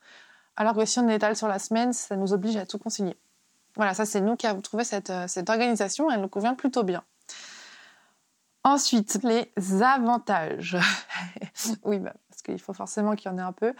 Alors 0.55 0.73
que 0.73 0.85
si 0.85 0.99
on 0.99 1.07
étale 1.09 1.35
sur 1.35 1.47
la 1.47 1.59
semaine, 1.59 1.93
ça 1.93 2.15
nous 2.15 2.33
oblige 2.33 2.57
à 2.57 2.65
tout 2.65 2.79
concilier. 2.79 3.15
Voilà, 3.75 3.93
ça 3.93 4.05
c'est 4.05 4.21
nous 4.21 4.35
qui 4.35 4.47
avons 4.47 4.61
trouvé 4.61 4.83
cette, 4.83 5.11
euh, 5.11 5.27
cette 5.27 5.49
organisation, 5.49 6.09
elle 6.09 6.21
nous 6.21 6.29
convient 6.29 6.55
plutôt 6.55 6.83
bien. 6.83 7.03
Ensuite, 8.67 9.19
les 9.23 9.81
avantages. 9.81 10.75
oui, 11.85 11.99
bah, 11.99 12.13
parce 12.27 12.41
qu'il 12.41 12.59
faut 12.59 12.73
forcément 12.73 13.15
qu'il 13.15 13.31
y 13.31 13.33
en 13.33 13.37
ait 13.37 13.41
un 13.41 13.53
peu. 13.53 13.73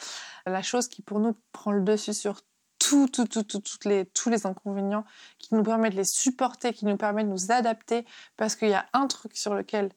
La 0.45 0.61
chose 0.61 0.87
qui 0.87 1.01
pour 1.01 1.19
nous 1.19 1.35
prend 1.51 1.73
le 1.73 1.81
dessus 1.81 2.13
sur 2.13 2.39
tout, 2.79 3.09
tout, 3.09 3.25
tout, 3.25 3.43
tout, 3.43 3.59
toutes 3.59 3.83
les, 3.83 4.05
tous 4.05 4.29
les 4.29 4.47
inconvénients, 4.47 5.03
qui 5.39 5.55
nous 5.55 5.63
permet 5.63 5.89
de 5.89 5.97
les 5.97 6.05
supporter, 6.05 6.71
qui 6.71 6.85
nous 6.85 6.95
permet 6.95 7.25
de 7.25 7.29
nous 7.29 7.51
adapter, 7.51 8.05
parce 8.37 8.55
qu'il 8.55 8.69
y 8.69 8.75
a 8.75 8.85
un 8.93 9.07
truc 9.07 9.35
sur 9.35 9.53
lequel 9.53 9.91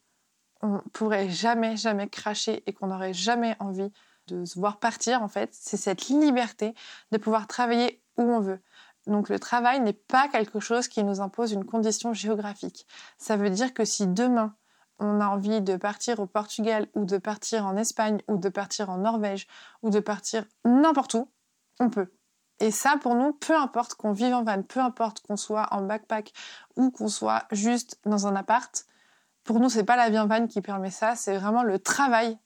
on 0.60 0.80
pourrait 0.92 1.30
jamais, 1.30 1.76
jamais 1.76 2.08
cracher 2.08 2.64
et 2.66 2.72
qu'on 2.72 2.88
n'aurait 2.88 3.14
jamais 3.14 3.54
envie 3.60 3.92
de 4.26 4.44
se 4.44 4.58
voir 4.58 4.80
partir, 4.80 5.22
en 5.22 5.28
fait, 5.28 5.50
c'est 5.52 5.76
cette 5.76 6.08
liberté 6.08 6.74
de 7.12 7.18
pouvoir 7.18 7.46
travailler 7.46 8.02
où 8.16 8.22
on 8.22 8.40
veut. 8.40 8.60
Donc 9.06 9.28
le 9.28 9.38
travail 9.38 9.78
n'est 9.78 9.92
pas 9.92 10.26
quelque 10.26 10.58
chose 10.58 10.88
qui 10.88 11.04
nous 11.04 11.20
impose 11.20 11.52
une 11.52 11.64
condition 11.64 12.12
géographique. 12.12 12.88
Ça 13.18 13.36
veut 13.36 13.50
dire 13.50 13.72
que 13.72 13.84
si 13.84 14.08
demain 14.08 14.56
on 15.00 15.20
a 15.20 15.26
envie 15.26 15.60
de 15.60 15.76
partir 15.76 16.20
au 16.20 16.26
Portugal 16.26 16.86
ou 16.94 17.04
de 17.04 17.18
partir 17.18 17.66
en 17.66 17.76
Espagne 17.76 18.20
ou 18.28 18.36
de 18.36 18.48
partir 18.48 18.90
en 18.90 18.98
Norvège 18.98 19.46
ou 19.82 19.90
de 19.90 19.98
partir 19.98 20.44
n'importe 20.64 21.14
où, 21.14 21.28
on 21.80 21.90
peut. 21.90 22.12
Et 22.60 22.70
ça, 22.70 22.96
pour 23.00 23.14
nous, 23.14 23.32
peu 23.32 23.56
importe 23.56 23.94
qu'on 23.94 24.12
vive 24.12 24.34
en 24.34 24.44
van, 24.44 24.62
peu 24.62 24.80
importe 24.80 25.20
qu'on 25.22 25.36
soit 25.36 25.66
en 25.72 25.82
backpack 25.82 26.32
ou 26.76 26.90
qu'on 26.90 27.08
soit 27.08 27.44
juste 27.50 27.98
dans 28.04 28.26
un 28.26 28.36
appart, 28.36 28.84
pour 29.44 29.58
nous, 29.58 29.70
c'est 29.70 29.84
pas 29.84 29.96
la 29.96 30.10
vie 30.10 30.18
en 30.18 30.26
van 30.26 30.46
qui 30.46 30.60
permet 30.60 30.90
ça, 30.90 31.16
c'est 31.16 31.36
vraiment 31.38 31.62
le 31.62 31.78
travail 31.78 32.38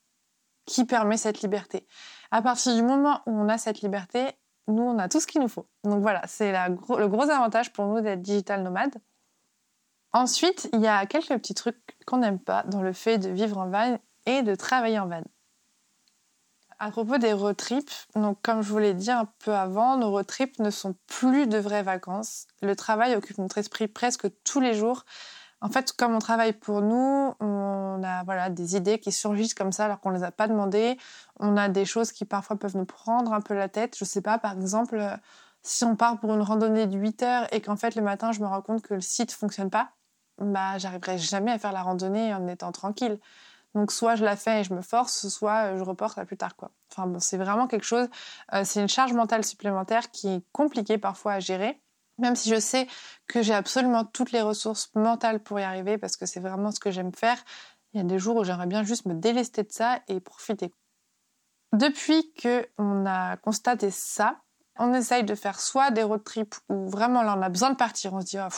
qui 0.66 0.84
permet 0.84 1.16
cette 1.16 1.42
liberté. 1.42 1.86
À 2.30 2.40
partir 2.40 2.74
du 2.76 2.82
moment 2.82 3.20
où 3.26 3.32
on 3.32 3.48
a 3.48 3.58
cette 3.58 3.80
liberté, 3.80 4.24
nous, 4.68 4.82
on 4.82 4.98
a 4.98 5.08
tout 5.08 5.20
ce 5.20 5.26
qu'il 5.26 5.40
nous 5.40 5.48
faut. 5.48 5.66
Donc 5.82 6.00
voilà, 6.00 6.22
c'est 6.26 6.52
le 6.52 7.08
gros 7.08 7.28
avantage 7.28 7.72
pour 7.72 7.86
nous 7.86 8.00
d'être 8.00 8.22
digital 8.22 8.62
nomade. 8.62 8.94
Ensuite, 10.14 10.68
il 10.72 10.80
y 10.80 10.86
a 10.86 11.04
quelques 11.06 11.36
petits 11.36 11.54
trucs 11.54 11.96
qu'on 12.06 12.18
n'aime 12.18 12.38
pas 12.38 12.62
dans 12.68 12.82
le 12.82 12.92
fait 12.92 13.18
de 13.18 13.30
vivre 13.30 13.58
en 13.58 13.68
van 13.68 13.98
et 14.26 14.42
de 14.42 14.54
travailler 14.54 15.00
en 15.00 15.08
van. 15.08 15.24
À 16.78 16.92
propos 16.92 17.18
des 17.18 17.32
road 17.32 17.56
trips, 17.56 18.06
comme 18.42 18.62
je 18.62 18.68
vous 18.68 18.78
l'ai 18.78 18.94
dit 18.94 19.10
un 19.10 19.28
peu 19.40 19.52
avant, 19.52 19.96
nos 19.96 20.10
road 20.12 20.24
trips 20.24 20.60
ne 20.60 20.70
sont 20.70 20.94
plus 21.08 21.48
de 21.48 21.58
vraies 21.58 21.82
vacances. 21.82 22.46
Le 22.62 22.76
travail 22.76 23.16
occupe 23.16 23.38
notre 23.38 23.58
esprit 23.58 23.88
presque 23.88 24.28
tous 24.44 24.60
les 24.60 24.74
jours. 24.74 25.04
En 25.60 25.68
fait, 25.68 25.92
comme 25.92 26.14
on 26.14 26.20
travaille 26.20 26.52
pour 26.52 26.80
nous, 26.80 27.34
on 27.40 28.00
a 28.04 28.50
des 28.50 28.76
idées 28.76 29.00
qui 29.00 29.10
surgissent 29.10 29.54
comme 29.54 29.72
ça 29.72 29.86
alors 29.86 29.98
qu'on 29.98 30.10
les 30.10 30.22
a 30.22 30.30
pas 30.30 30.46
demandées. 30.46 30.96
On 31.40 31.56
a 31.56 31.68
des 31.68 31.84
choses 31.84 32.12
qui 32.12 32.24
parfois 32.24 32.56
peuvent 32.56 32.76
nous 32.76 32.84
prendre 32.84 33.32
un 33.32 33.40
peu 33.40 33.54
la 33.54 33.68
tête. 33.68 33.96
Je 33.98 34.04
sais 34.04 34.22
pas, 34.22 34.38
par 34.38 34.52
exemple, 34.52 34.96
euh, 34.96 35.16
si 35.64 35.82
on 35.82 35.96
part 35.96 36.20
pour 36.20 36.32
une 36.34 36.42
randonnée 36.42 36.86
de 36.86 36.96
8 36.96 37.22
heures 37.24 37.48
et 37.52 37.60
qu'en 37.60 37.76
fait 37.76 37.96
le 37.96 38.02
matin 38.02 38.30
je 38.30 38.40
me 38.40 38.46
rends 38.46 38.60
compte 38.60 38.82
que 38.82 38.94
le 38.94 39.00
site 39.00 39.32
fonctionne 39.32 39.70
pas, 39.70 39.92
bah 40.38 40.78
j'arriverai 40.78 41.18
jamais 41.18 41.52
à 41.52 41.58
faire 41.58 41.72
la 41.72 41.82
randonnée 41.82 42.34
en 42.34 42.46
étant 42.48 42.72
tranquille. 42.72 43.18
Donc 43.74 43.90
soit 43.90 44.14
je 44.14 44.24
la 44.24 44.36
fais 44.36 44.60
et 44.60 44.64
je 44.64 44.72
me 44.72 44.82
force, 44.82 45.28
soit 45.28 45.72
euh, 45.72 45.78
je 45.78 45.82
reporte 45.82 46.16
à 46.18 46.24
plus 46.24 46.36
tard 46.36 46.56
quoi. 46.56 46.70
Enfin 46.90 47.06
bon, 47.06 47.18
c'est 47.18 47.36
vraiment 47.36 47.66
quelque 47.66 47.84
chose, 47.84 48.08
euh, 48.52 48.62
c'est 48.64 48.80
une 48.80 48.88
charge 48.88 49.12
mentale 49.12 49.44
supplémentaire 49.44 50.10
qui 50.10 50.28
est 50.28 50.42
compliquée 50.52 50.98
parfois 50.98 51.34
à 51.34 51.40
gérer. 51.40 51.80
Même 52.18 52.36
si 52.36 52.48
je 52.48 52.60
sais 52.60 52.86
que 53.26 53.42
j'ai 53.42 53.54
absolument 53.54 54.04
toutes 54.04 54.30
les 54.30 54.40
ressources 54.40 54.92
mentales 54.94 55.42
pour 55.42 55.58
y 55.58 55.64
arriver, 55.64 55.98
parce 55.98 56.16
que 56.16 56.26
c'est 56.26 56.38
vraiment 56.38 56.70
ce 56.70 56.78
que 56.78 56.92
j'aime 56.92 57.12
faire, 57.12 57.38
il 57.92 57.98
y 57.98 58.00
a 58.00 58.04
des 58.04 58.20
jours 58.20 58.36
où 58.36 58.44
j'aimerais 58.44 58.68
bien 58.68 58.84
juste 58.84 59.06
me 59.06 59.14
délester 59.14 59.64
de 59.64 59.72
ça 59.72 60.00
et 60.06 60.20
profiter. 60.20 60.72
Depuis 61.72 62.32
qu'on 62.40 63.04
a 63.04 63.36
constaté 63.38 63.90
ça, 63.90 64.43
on 64.78 64.92
essaye 64.94 65.24
de 65.24 65.34
faire 65.34 65.60
soit 65.60 65.90
des 65.90 66.02
road 66.02 66.24
trips 66.24 66.56
où 66.68 66.88
vraiment 66.88 67.22
là 67.22 67.36
on 67.38 67.42
a 67.42 67.48
besoin 67.48 67.70
de 67.70 67.76
partir, 67.76 68.12
on 68.12 68.20
se 68.20 68.26
dit 68.26 68.38
oh, 68.38 68.48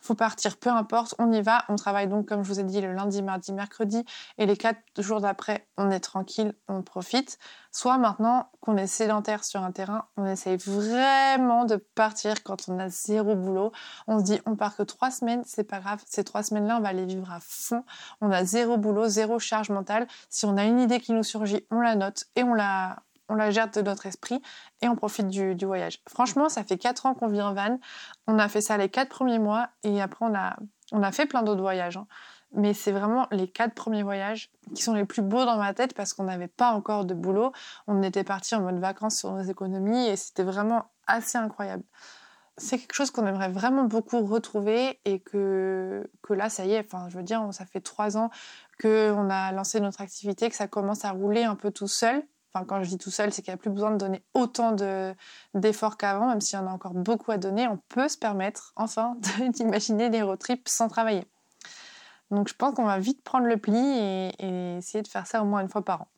faut 0.00 0.14
partir, 0.14 0.56
peu 0.56 0.70
importe, 0.70 1.14
on 1.18 1.30
y 1.32 1.42
va. 1.42 1.64
On 1.68 1.76
travaille 1.76 2.08
donc 2.08 2.28
comme 2.28 2.42
je 2.42 2.48
vous 2.48 2.60
ai 2.60 2.64
dit 2.64 2.80
le 2.80 2.92
lundi, 2.92 3.22
mardi, 3.22 3.52
mercredi 3.52 4.04
et 4.38 4.46
les 4.46 4.56
quatre 4.56 4.80
jours 4.98 5.20
d'après 5.20 5.68
on 5.76 5.90
est 5.90 6.00
tranquille, 6.00 6.54
on 6.68 6.82
profite. 6.82 7.38
Soit 7.72 7.98
maintenant 7.98 8.50
qu'on 8.60 8.76
est 8.76 8.88
sédentaire 8.88 9.44
sur 9.44 9.62
un 9.62 9.70
terrain, 9.70 10.06
on 10.16 10.26
essaye 10.26 10.56
vraiment 10.56 11.64
de 11.64 11.76
partir 11.76 12.42
quand 12.42 12.68
on 12.68 12.78
a 12.80 12.88
zéro 12.88 13.36
boulot. 13.36 13.70
On 14.08 14.18
se 14.18 14.24
dit 14.24 14.40
on 14.46 14.56
part 14.56 14.76
que 14.76 14.82
trois 14.82 15.10
semaines, 15.10 15.42
c'est 15.46 15.64
pas 15.64 15.78
grave, 15.78 16.02
ces 16.06 16.24
trois 16.24 16.42
semaines-là 16.42 16.78
on 16.78 16.80
va 16.80 16.92
les 16.92 17.06
vivre 17.06 17.30
à 17.30 17.38
fond. 17.40 17.84
On 18.20 18.30
a 18.32 18.44
zéro 18.44 18.76
boulot, 18.76 19.08
zéro 19.08 19.38
charge 19.38 19.70
mentale. 19.70 20.08
Si 20.28 20.46
on 20.46 20.56
a 20.56 20.64
une 20.64 20.80
idée 20.80 21.00
qui 21.00 21.12
nous 21.12 21.22
surgit, 21.22 21.64
on 21.70 21.80
la 21.80 21.94
note 21.94 22.24
et 22.34 22.42
on 22.42 22.54
la 22.54 22.96
on 23.30 23.36
la 23.36 23.50
gère 23.50 23.70
de 23.70 23.80
notre 23.80 24.06
esprit 24.06 24.42
et 24.82 24.88
on 24.88 24.96
profite 24.96 25.28
du, 25.28 25.54
voyage. 25.64 26.02
Franchement, 26.08 26.48
ça 26.48 26.64
fait 26.64 26.76
4 26.76 27.06
ans 27.06 27.14
qu'on 27.14 27.28
vit 27.28 27.40
en 27.40 27.54
van. 27.54 27.78
On 28.26 28.38
a 28.38 28.48
fait 28.48 28.60
ça 28.60 28.76
les 28.76 28.88
4 28.88 29.08
premiers 29.08 29.38
mois 29.38 29.68
et 29.84 30.02
après 30.02 30.26
on 30.26 30.34
a, 30.34 30.56
on 30.92 31.02
a 31.02 31.12
fait 31.12 31.26
plein 31.26 31.42
d'autres 31.42 31.60
voyages. 31.60 31.96
Hein. 31.96 32.06
Mais 32.52 32.74
c'est 32.74 32.90
vraiment 32.90 33.28
les 33.30 33.46
4 33.46 33.72
premiers 33.72 34.02
voyages 34.02 34.50
qui 34.74 34.82
sont 34.82 34.94
les 34.94 35.04
plus 35.04 35.22
beaux 35.22 35.44
dans 35.44 35.56
ma 35.56 35.72
tête 35.72 35.94
parce 35.94 36.12
qu'on 36.12 36.24
n'avait 36.24 36.48
pas 36.48 36.72
encore 36.72 37.04
de 37.04 37.14
boulot. 37.14 37.52
On 37.86 38.02
était 38.02 38.24
parti 38.24 38.56
en 38.56 38.62
mode 38.62 38.80
vacances 38.80 39.18
sur 39.18 39.30
nos 39.30 39.42
économies 39.42 40.08
et 40.08 40.16
c'était 40.16 40.42
vraiment 40.42 40.90
assez 41.06 41.38
incroyable. 41.38 41.84
C'est 42.56 42.78
quelque 42.78 42.94
chose 42.94 43.12
qu'on 43.12 43.26
aimerait 43.26 43.48
vraiment 43.48 43.84
beaucoup 43.84 44.20
retrouver 44.26 45.00
et 45.04 45.20
que, 45.20 46.10
que 46.22 46.34
là, 46.34 46.50
ça 46.50 46.66
y 46.66 46.72
est, 46.72 46.80
enfin, 46.80 47.08
je 47.08 47.16
veux 47.16 47.22
dire, 47.22 47.48
ça 47.52 47.64
fait 47.64 47.80
trois 47.80 48.18
ans 48.18 48.28
qu'on 48.82 49.30
a 49.30 49.52
lancé 49.52 49.80
notre 49.80 50.00
activité, 50.00 50.50
que 50.50 50.56
ça 50.56 50.66
commence 50.66 51.04
à 51.04 51.12
rouler 51.12 51.44
un 51.44 51.54
peu 51.54 51.70
tout 51.70 51.88
seul 51.88 52.22
Enfin, 52.52 52.64
quand 52.64 52.82
je 52.82 52.88
dis 52.88 52.98
tout 52.98 53.10
seul, 53.10 53.32
c'est 53.32 53.42
qu'il 53.42 53.52
n'y 53.52 53.54
a 53.54 53.58
plus 53.58 53.70
besoin 53.70 53.92
de 53.92 53.96
donner 53.96 54.24
autant 54.34 54.74
d'efforts 55.54 55.96
qu'avant, 55.96 56.28
même 56.28 56.40
s'il 56.40 56.58
y 56.58 56.62
en 56.62 56.66
a 56.66 56.70
encore 56.70 56.94
beaucoup 56.94 57.30
à 57.30 57.38
donner. 57.38 57.68
On 57.68 57.78
peut 57.88 58.08
se 58.08 58.18
permettre, 58.18 58.72
enfin, 58.76 59.16
d'imaginer 59.48 60.10
des 60.10 60.22
road 60.22 60.38
trips 60.38 60.68
sans 60.68 60.88
travailler. 60.88 61.24
Donc, 62.30 62.48
je 62.48 62.54
pense 62.54 62.74
qu'on 62.74 62.84
va 62.84 62.98
vite 62.98 63.22
prendre 63.22 63.46
le 63.46 63.56
pli 63.56 63.78
et, 63.78 64.76
essayer 64.76 65.02
de 65.02 65.08
faire 65.08 65.26
ça 65.26 65.42
au 65.42 65.44
moins 65.44 65.60
une 65.60 65.68
fois 65.68 65.84
par 65.84 66.02
an. 66.02 66.08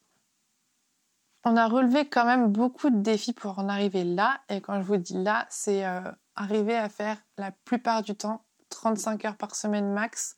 On 1.45 1.57
a 1.57 1.67
relevé 1.67 2.09
quand 2.09 2.25
même 2.25 2.53
beaucoup 2.53 2.91
de 2.91 3.01
défis 3.01 3.33
pour 3.33 3.59
en 3.59 3.69
arriver 3.69 4.05
là. 4.05 4.41
Et 4.49 4.61
quand 4.61 4.81
je 4.81 4.87
vous 4.87 4.97
dis 4.97 5.23
là, 5.23 5.47
c'est 5.51 5.85
euh, 5.85 6.01
arriver 6.37 6.77
à 6.77 6.89
faire 6.89 7.17
la 7.37 7.51
plupart 7.65 8.03
du 8.03 8.15
temps 8.15 8.45
35 8.71 9.25
heures 9.25 9.37
par 9.37 9.55
semaine 9.55 9.93
max 9.93 10.37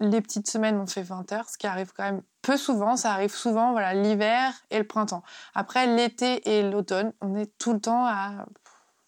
les 0.00 0.20
petites 0.20 0.48
semaines, 0.48 0.78
on 0.78 0.86
fait 0.86 1.02
20 1.02 1.32
heures, 1.32 1.48
ce 1.48 1.58
qui 1.58 1.66
arrive 1.66 1.92
quand 1.92 2.04
même 2.04 2.22
peu 2.44 2.56
souvent. 2.56 2.96
Ça 2.96 3.12
arrive 3.12 3.34
souvent, 3.34 3.72
voilà, 3.72 3.94
l'hiver 3.94 4.52
et 4.70 4.78
le 4.78 4.86
printemps. 4.86 5.22
Après, 5.54 5.86
l'été 5.86 6.56
et 6.56 6.62
l'automne, 6.62 7.12
on 7.20 7.34
est 7.34 7.50
tout 7.58 7.72
le 7.72 7.80
temps 7.80 8.04
à, 8.06 8.46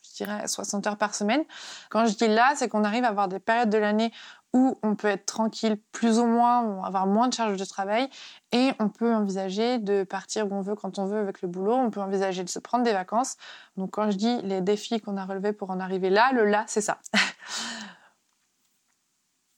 je 0.02 0.24
dirais, 0.24 0.48
60 0.48 0.86
heures 0.86 0.96
par 0.96 1.14
semaine. 1.14 1.44
Quand 1.90 2.06
je 2.06 2.16
dis 2.16 2.28
là, 2.28 2.52
c'est 2.56 2.68
qu'on 2.68 2.84
arrive 2.84 3.04
à 3.04 3.08
avoir 3.08 3.28
des 3.28 3.38
périodes 3.38 3.70
de 3.70 3.78
l'année 3.78 4.12
où 4.52 4.78
on 4.82 4.96
peut 4.96 5.08
être 5.08 5.26
tranquille 5.26 5.78
plus 5.92 6.18
ou 6.18 6.24
moins, 6.24 6.82
avoir 6.82 7.06
moins 7.06 7.28
de 7.28 7.34
charges 7.34 7.58
de 7.58 7.64
travail 7.64 8.08
et 8.52 8.72
on 8.78 8.88
peut 8.88 9.14
envisager 9.14 9.78
de 9.78 10.02
partir 10.02 10.50
où 10.50 10.54
on 10.54 10.62
veut 10.62 10.74
quand 10.74 10.98
on 10.98 11.04
veut 11.04 11.18
avec 11.18 11.42
le 11.42 11.48
boulot, 11.48 11.74
on 11.74 11.90
peut 11.90 12.00
envisager 12.00 12.42
de 12.42 12.48
se 12.48 12.58
prendre 12.58 12.82
des 12.82 12.94
vacances. 12.94 13.36
Donc 13.76 13.90
quand 13.90 14.10
je 14.10 14.16
dis 14.16 14.40
les 14.42 14.62
défis 14.62 15.00
qu'on 15.00 15.18
a 15.18 15.26
relevés 15.26 15.52
pour 15.52 15.70
en 15.70 15.78
arriver 15.78 16.08
là, 16.08 16.30
le 16.32 16.46
là, 16.46 16.64
c'est 16.68 16.80
ça. 16.80 16.98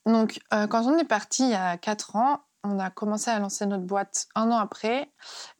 Donc, 0.06 0.40
euh, 0.54 0.66
quand 0.66 0.86
on 0.86 0.96
est 0.96 1.04
parti 1.04 1.44
il 1.44 1.50
y 1.50 1.54
a 1.54 1.76
4 1.76 2.16
ans, 2.16 2.40
on 2.64 2.78
a 2.78 2.90
commencé 2.90 3.30
à 3.30 3.38
lancer 3.38 3.66
notre 3.66 3.84
boîte 3.84 4.26
un 4.34 4.50
an 4.50 4.58
après. 4.58 5.10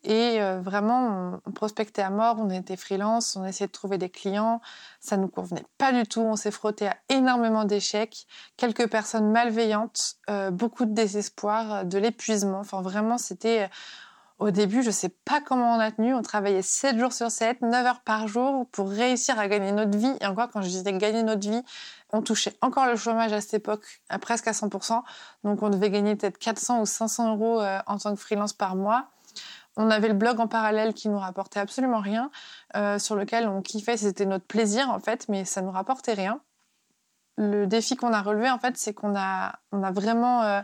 Et 0.04 0.40
euh, 0.40 0.60
vraiment 0.60 1.40
on, 1.46 1.52
prospectait 1.52 2.02
à 2.02 2.10
mort, 2.10 2.36
on 2.38 2.50
était 2.50 2.76
freelance, 2.76 3.36
on 3.36 3.44
essayait 3.44 3.66
de 3.66 3.72
trouver 3.72 3.98
des 3.98 4.10
clients, 4.10 4.60
ça 5.00 5.16
nous 5.16 5.28
convenait 5.28 5.66
pas 5.78 5.92
du 5.92 6.04
tout, 6.04 6.20
on 6.20 6.36
s'est 6.36 6.50
frotté 6.50 6.88
à 6.88 6.96
énormément 7.08 7.64
d'échecs, 7.64 8.26
quelques 8.56 8.88
personnes 8.88 9.30
malveillantes, 9.30 10.16
euh, 10.30 10.50
beaucoup 10.50 10.84
de 10.84 10.92
désespoir, 10.92 11.84
de 11.84 11.98
l'épuisement, 11.98 12.60
enfin 12.60 12.82
vraiment 12.82 13.18
c'était 13.18 13.68
au 14.38 14.50
début, 14.52 14.84
je 14.84 14.90
sais 14.90 15.08
pas 15.08 15.40
comment 15.40 15.74
on 15.74 15.80
a 15.80 15.90
tenu. 15.90 16.14
On 16.14 16.22
travaillait 16.22 16.62
7 16.62 16.96
jours 16.98 17.12
sur 17.12 17.30
7, 17.30 17.60
9 17.60 17.86
heures 17.86 18.00
par 18.00 18.28
jour 18.28 18.66
pour 18.70 18.88
réussir 18.88 19.38
à 19.38 19.48
gagner 19.48 19.72
notre 19.72 19.98
vie. 19.98 20.12
Et 20.20 20.26
encore, 20.26 20.48
quand 20.50 20.62
je 20.62 20.68
disais 20.68 20.92
gagner 20.92 21.24
notre 21.24 21.48
vie, 21.48 21.62
on 22.12 22.22
touchait 22.22 22.54
encore 22.62 22.86
le 22.86 22.96
chômage 22.96 23.32
à 23.32 23.40
cette 23.40 23.54
époque, 23.54 24.00
à 24.08 24.18
presque 24.20 24.46
à 24.46 24.52
100%. 24.52 25.02
Donc, 25.42 25.62
on 25.62 25.70
devait 25.70 25.90
gagner 25.90 26.14
peut-être 26.14 26.38
400 26.38 26.80
ou 26.80 26.86
500 26.86 27.34
euros 27.34 27.60
euh, 27.60 27.80
en 27.86 27.98
tant 27.98 28.14
que 28.14 28.20
freelance 28.20 28.52
par 28.52 28.76
mois. 28.76 29.08
On 29.76 29.90
avait 29.90 30.08
le 30.08 30.14
blog 30.14 30.38
en 30.40 30.48
parallèle 30.48 30.94
qui 30.94 31.08
nous 31.08 31.18
rapportait 31.18 31.60
absolument 31.60 32.00
rien, 32.00 32.30
euh, 32.76 32.98
sur 32.98 33.16
lequel 33.16 33.48
on 33.48 33.62
kiffait, 33.62 33.96
c'était 33.96 34.26
notre 34.26 34.44
plaisir 34.44 34.90
en 34.90 34.98
fait, 34.98 35.28
mais 35.28 35.44
ça 35.44 35.62
nous 35.62 35.70
rapportait 35.70 36.14
rien. 36.14 36.40
Le 37.36 37.66
défi 37.66 37.94
qu'on 37.94 38.12
a 38.12 38.20
relevé 38.20 38.50
en 38.50 38.58
fait, 38.58 38.76
c'est 38.76 38.92
qu'on 38.92 39.16
a, 39.16 39.54
on 39.70 39.84
a 39.84 39.92
vraiment 39.92 40.42
euh, 40.42 40.60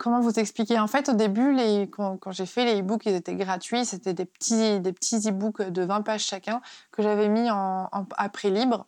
Comment 0.00 0.22
vous 0.22 0.38
expliquer 0.38 0.78
En 0.78 0.86
fait, 0.86 1.10
au 1.10 1.12
début, 1.12 1.54
quand, 1.90 2.18
j'ai 2.30 2.46
fait 2.46 2.64
les 2.64 2.80
e-books, 2.80 3.04
ils 3.04 3.14
étaient 3.14 3.34
gratuits. 3.34 3.84
C'était 3.84 4.14
des 4.14 4.24
petits, 4.24 4.80
des 4.80 4.94
petits 4.94 5.28
e-books 5.28 5.60
de 5.60 5.82
20 5.82 6.00
pages 6.00 6.24
chacun 6.24 6.62
que 6.90 7.02
j'avais 7.02 7.28
mis 7.28 7.50
en, 7.50 7.86
en, 7.92 8.06
à 8.16 8.30
prix 8.30 8.50
libre. 8.50 8.86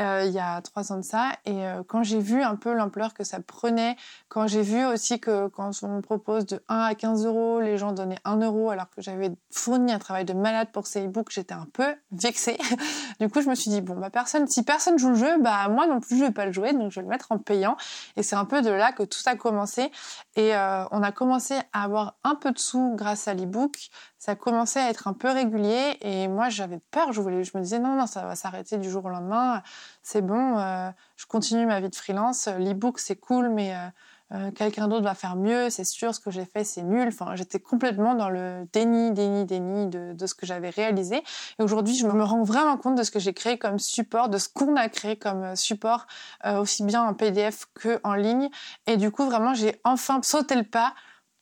Euh, 0.00 0.24
il 0.24 0.32
y 0.32 0.38
a 0.38 0.60
trois 0.62 0.92
ans 0.92 0.96
de 0.96 1.02
ça. 1.02 1.32
Et 1.44 1.66
euh, 1.66 1.82
quand 1.86 2.02
j'ai 2.02 2.20
vu 2.20 2.42
un 2.42 2.56
peu 2.56 2.72
l'ampleur 2.72 3.12
que 3.12 3.22
ça 3.22 3.38
prenait, 3.40 3.96
quand 4.28 4.46
j'ai 4.46 4.62
vu 4.62 4.84
aussi 4.86 5.20
que 5.20 5.48
quand 5.48 5.70
on 5.82 6.00
propose 6.00 6.46
de 6.46 6.62
1 6.68 6.78
à 6.78 6.94
15 6.94 7.26
euros, 7.26 7.60
les 7.60 7.76
gens 7.76 7.92
donnaient 7.92 8.18
1 8.24 8.38
euro 8.38 8.70
alors 8.70 8.88
que 8.88 9.02
j'avais 9.02 9.30
fourni 9.50 9.92
un 9.92 9.98
travail 9.98 10.24
de 10.24 10.32
malade 10.32 10.68
pour 10.72 10.86
ces 10.86 11.04
e-books, 11.04 11.30
j'étais 11.30 11.54
un 11.54 11.66
peu 11.72 11.94
vexée. 12.12 12.56
du 13.20 13.28
coup, 13.28 13.42
je 13.42 13.50
me 13.50 13.54
suis 13.54 13.70
dit, 13.70 13.82
bon, 13.82 13.94
bah, 13.96 14.08
personne, 14.10 14.46
si 14.46 14.62
personne 14.62 14.98
joue 14.98 15.10
le 15.10 15.16
jeu, 15.16 15.38
bah, 15.40 15.68
moi 15.68 15.86
non 15.86 16.00
plus, 16.00 16.18
je 16.18 16.24
vais 16.24 16.30
pas 16.30 16.46
le 16.46 16.52
jouer, 16.52 16.72
donc 16.72 16.90
je 16.90 16.96
vais 16.96 17.02
le 17.02 17.08
mettre 17.08 17.32
en 17.32 17.38
payant. 17.38 17.76
Et 18.16 18.22
c'est 18.22 18.36
un 18.36 18.46
peu 18.46 18.62
de 18.62 18.70
là 18.70 18.92
que 18.92 19.02
tout 19.02 19.20
a 19.26 19.36
commencé. 19.36 19.90
Et 20.36 20.54
euh, 20.54 20.84
on 20.92 21.02
a 21.02 21.12
commencé 21.12 21.54
à 21.72 21.84
avoir 21.84 22.14
un 22.24 22.36
peu 22.36 22.52
de 22.52 22.58
sous 22.58 22.94
grâce 22.96 23.28
à 23.28 23.34
l'e-book 23.34 23.90
ça 24.20 24.36
commençait 24.36 24.80
à 24.80 24.90
être 24.90 25.08
un 25.08 25.14
peu 25.14 25.30
régulier 25.30 25.96
et 26.02 26.28
moi 26.28 26.50
j'avais 26.50 26.78
peur, 26.90 27.10
je, 27.12 27.22
voulais, 27.22 27.42
je 27.42 27.56
me 27.56 27.62
disais 27.62 27.78
non, 27.78 27.96
non, 27.96 28.06
ça 28.06 28.26
va 28.26 28.36
s'arrêter 28.36 28.76
du 28.76 28.88
jour 28.88 29.06
au 29.06 29.08
lendemain, 29.08 29.62
c'est 30.02 30.20
bon, 30.20 30.58
euh, 30.58 30.90
je 31.16 31.24
continue 31.24 31.64
ma 31.64 31.80
vie 31.80 31.88
de 31.88 31.96
freelance, 31.96 32.46
l'e-book 32.46 32.98
c'est 32.98 33.16
cool, 33.16 33.48
mais 33.48 33.74
euh, 33.74 33.78
euh, 34.32 34.50
quelqu'un 34.50 34.88
d'autre 34.88 35.04
va 35.04 35.14
faire 35.14 35.36
mieux, 35.36 35.70
c'est 35.70 35.84
sûr, 35.84 36.14
ce 36.14 36.20
que 36.20 36.30
j'ai 36.30 36.44
fait 36.44 36.64
c'est 36.64 36.82
nul. 36.82 37.08
Enfin, 37.08 37.34
j'étais 37.34 37.58
complètement 37.58 38.14
dans 38.14 38.28
le 38.28 38.68
déni, 38.74 39.10
déni, 39.10 39.46
déni 39.46 39.86
de, 39.88 40.26
ce 40.26 40.34
que 40.34 40.44
j'avais 40.44 40.70
réalisé. 40.70 41.22
Et 41.58 41.62
aujourd'hui, 41.62 41.96
je 41.96 42.06
me 42.06 42.22
rends 42.22 42.44
vraiment 42.44 42.76
compte 42.76 42.96
de 42.96 43.02
ce 43.02 43.10
que 43.10 43.18
j'ai 43.18 43.32
créé 43.32 43.58
comme 43.58 43.78
support, 43.78 44.28
de 44.28 44.38
ce 44.38 44.48
qu'on 44.48 44.76
a 44.76 44.88
créé 44.88 45.16
comme 45.16 45.56
support, 45.56 46.06
aussi 46.44 46.84
bien 46.84 47.02
en 47.02 47.12
PDF 47.14 47.66
que 47.74 47.98
en 48.04 48.14
ligne. 48.14 48.50
Et 48.86 48.98
du 48.98 49.10
coup, 49.10 49.24
vraiment, 49.24 49.52
j'ai 49.54 49.80
enfin 49.82 50.20
sauté 50.22 50.54
le 50.54 50.62
pas 50.62 50.94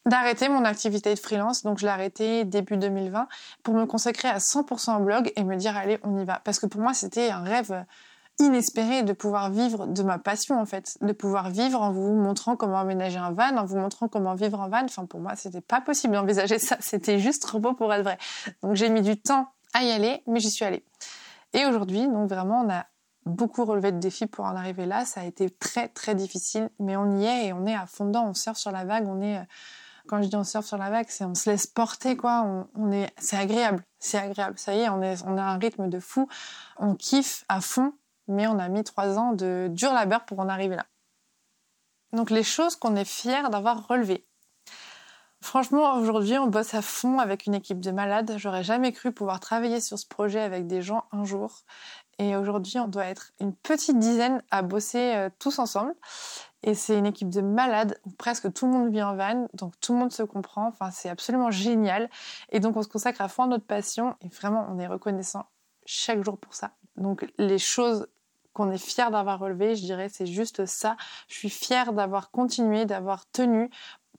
d'arrêter 0.08 0.48
mon 0.48 0.64
activité 0.64 1.14
de 1.14 1.18
freelance. 1.18 1.62
Donc, 1.62 1.78
je 1.78 1.86
l'ai 1.86 1.92
arrêté 1.92 2.44
début 2.44 2.76
2020 2.76 3.28
pour 3.62 3.74
me 3.74 3.84
consacrer 3.84 4.28
à 4.28 4.38
100% 4.38 4.96
au 4.96 5.04
blog 5.04 5.32
et 5.36 5.44
me 5.44 5.56
dire, 5.56 5.76
allez, 5.76 5.98
on 6.02 6.18
y 6.18 6.24
va. 6.24 6.40
Parce 6.44 6.58
que 6.58 6.66
pour 6.66 6.80
moi, 6.80 6.94
c'était 6.94 7.30
un 7.30 7.42
rêve 7.42 7.84
inespéré 8.40 9.02
de 9.02 9.12
pouvoir 9.12 9.50
vivre 9.50 9.86
de 9.86 10.02
ma 10.02 10.18
passion, 10.18 10.58
en 10.58 10.64
fait. 10.64 10.96
De 11.02 11.12
pouvoir 11.12 11.50
vivre 11.50 11.82
en 11.82 11.92
vous 11.92 12.14
montrant 12.14 12.56
comment 12.56 12.78
aménager 12.78 13.18
un 13.18 13.32
van, 13.32 13.56
en 13.56 13.64
vous 13.64 13.76
montrant 13.76 14.08
comment 14.08 14.34
vivre 14.34 14.58
en 14.60 14.68
van. 14.68 14.84
Enfin, 14.84 15.06
pour 15.06 15.20
moi, 15.20 15.36
c'était 15.36 15.60
pas 15.60 15.80
possible 15.80 16.14
d'envisager 16.14 16.58
ça. 16.58 16.76
C'était 16.80 17.18
juste 17.18 17.42
trop 17.42 17.58
beau 17.58 17.74
pour 17.74 17.92
être 17.92 18.02
vrai. 18.02 18.18
Donc, 18.62 18.74
j'ai 18.74 18.88
mis 18.88 19.02
du 19.02 19.20
temps 19.20 19.48
à 19.74 19.84
y 19.84 19.90
aller, 19.90 20.22
mais 20.26 20.40
j'y 20.40 20.50
suis 20.50 20.64
allée. 20.64 20.84
Et 21.52 21.66
aujourd'hui, 21.66 22.06
donc 22.08 22.28
vraiment, 22.28 22.62
on 22.64 22.70
a 22.70 22.86
beaucoup 23.26 23.64
relevé 23.64 23.92
de 23.92 23.98
défis 23.98 24.26
pour 24.26 24.46
en 24.46 24.56
arriver 24.56 24.86
là. 24.86 25.04
Ça 25.04 25.20
a 25.20 25.24
été 25.24 25.50
très, 25.50 25.88
très 25.88 26.14
difficile, 26.14 26.70
mais 26.78 26.96
on 26.96 27.18
y 27.18 27.26
est 27.26 27.46
et 27.48 27.52
on 27.52 27.66
est 27.66 27.74
à 27.74 27.86
fond 27.86 28.06
dedans. 28.06 28.26
On 28.26 28.34
surfe 28.34 28.58
sur 28.58 28.70
la 28.70 28.84
vague, 28.84 29.06
on 29.06 29.20
est 29.20 29.38
quand 30.08 30.22
je 30.22 30.28
dis 30.28 30.36
on 30.36 30.44
surfe 30.44 30.66
sur 30.66 30.78
la 30.78 30.90
vague, 30.90 31.06
c'est 31.08 31.24
on 31.24 31.34
se 31.34 31.48
laisse 31.48 31.66
porter, 31.66 32.16
quoi. 32.16 32.66
On, 32.74 32.90
est, 32.90 33.12
c'est 33.18 33.36
agréable, 33.36 33.84
c'est 33.98 34.18
agréable. 34.18 34.58
Ça 34.58 34.74
y 34.74 34.80
est, 34.80 34.88
on, 34.88 35.02
est, 35.02 35.22
on 35.24 35.36
a 35.36 35.42
un 35.42 35.58
rythme 35.58 35.88
de 35.88 36.00
fou. 36.00 36.28
On 36.78 36.94
kiffe 36.94 37.44
à 37.48 37.60
fond, 37.60 37.92
mais 38.26 38.46
on 38.46 38.58
a 38.58 38.68
mis 38.68 38.84
trois 38.84 39.18
ans 39.18 39.32
de 39.32 39.68
dur 39.70 39.92
labeur 39.92 40.24
pour 40.24 40.40
en 40.40 40.48
arriver 40.48 40.76
là. 40.76 40.86
Donc 42.12 42.30
les 42.30 42.42
choses 42.42 42.76
qu'on 42.76 42.96
est 42.96 43.04
fier 43.04 43.50
d'avoir 43.50 43.86
relevées. 43.86 44.26
Franchement, 45.40 45.94
aujourd'hui, 45.94 46.36
on 46.36 46.48
bosse 46.48 46.74
à 46.74 46.82
fond 46.82 47.20
avec 47.20 47.46
une 47.46 47.54
équipe 47.54 47.80
de 47.80 47.92
malades. 47.92 48.34
J'aurais 48.38 48.64
jamais 48.64 48.90
cru 48.92 49.12
pouvoir 49.12 49.38
travailler 49.38 49.80
sur 49.80 49.96
ce 49.98 50.06
projet 50.06 50.40
avec 50.40 50.66
des 50.66 50.82
gens 50.82 51.04
un 51.12 51.24
jour. 51.24 51.60
Et 52.18 52.34
aujourd'hui, 52.34 52.80
on 52.80 52.88
doit 52.88 53.04
être 53.04 53.32
une 53.40 53.54
petite 53.54 53.98
dizaine 54.00 54.42
à 54.50 54.62
bosser 54.62 55.14
euh, 55.14 55.30
tous 55.38 55.60
ensemble. 55.60 55.94
Et 56.62 56.74
c'est 56.74 56.98
une 56.98 57.06
équipe 57.06 57.30
de 57.30 57.40
malades 57.40 57.98
presque 58.18 58.52
tout 58.52 58.66
le 58.66 58.72
monde 58.72 58.90
vit 58.90 59.02
en 59.02 59.14
van, 59.14 59.48
donc 59.54 59.74
tout 59.80 59.92
le 59.92 60.00
monde 60.00 60.12
se 60.12 60.22
comprend. 60.22 60.66
Enfin, 60.66 60.90
c'est 60.90 61.08
absolument 61.08 61.50
génial. 61.50 62.10
Et 62.50 62.60
donc, 62.60 62.76
on 62.76 62.82
se 62.82 62.88
consacre 62.88 63.20
à 63.20 63.28
fond 63.28 63.44
à 63.44 63.46
notre 63.46 63.64
passion. 63.64 64.16
Et 64.22 64.28
vraiment, 64.28 64.66
on 64.70 64.78
est 64.78 64.86
reconnaissant 64.86 65.46
chaque 65.86 66.24
jour 66.24 66.36
pour 66.36 66.54
ça. 66.54 66.72
Donc, 66.96 67.32
les 67.38 67.58
choses 67.58 68.08
qu'on 68.52 68.70
est 68.72 68.78
fier 68.78 69.10
d'avoir 69.12 69.38
relevées, 69.38 69.76
je 69.76 69.82
dirais, 69.82 70.08
c'est 70.08 70.26
juste 70.26 70.66
ça. 70.66 70.96
Je 71.28 71.34
suis 71.34 71.50
fière 71.50 71.92
d'avoir 71.92 72.32
continué, 72.32 72.86
d'avoir 72.86 73.30
tenu. 73.30 73.70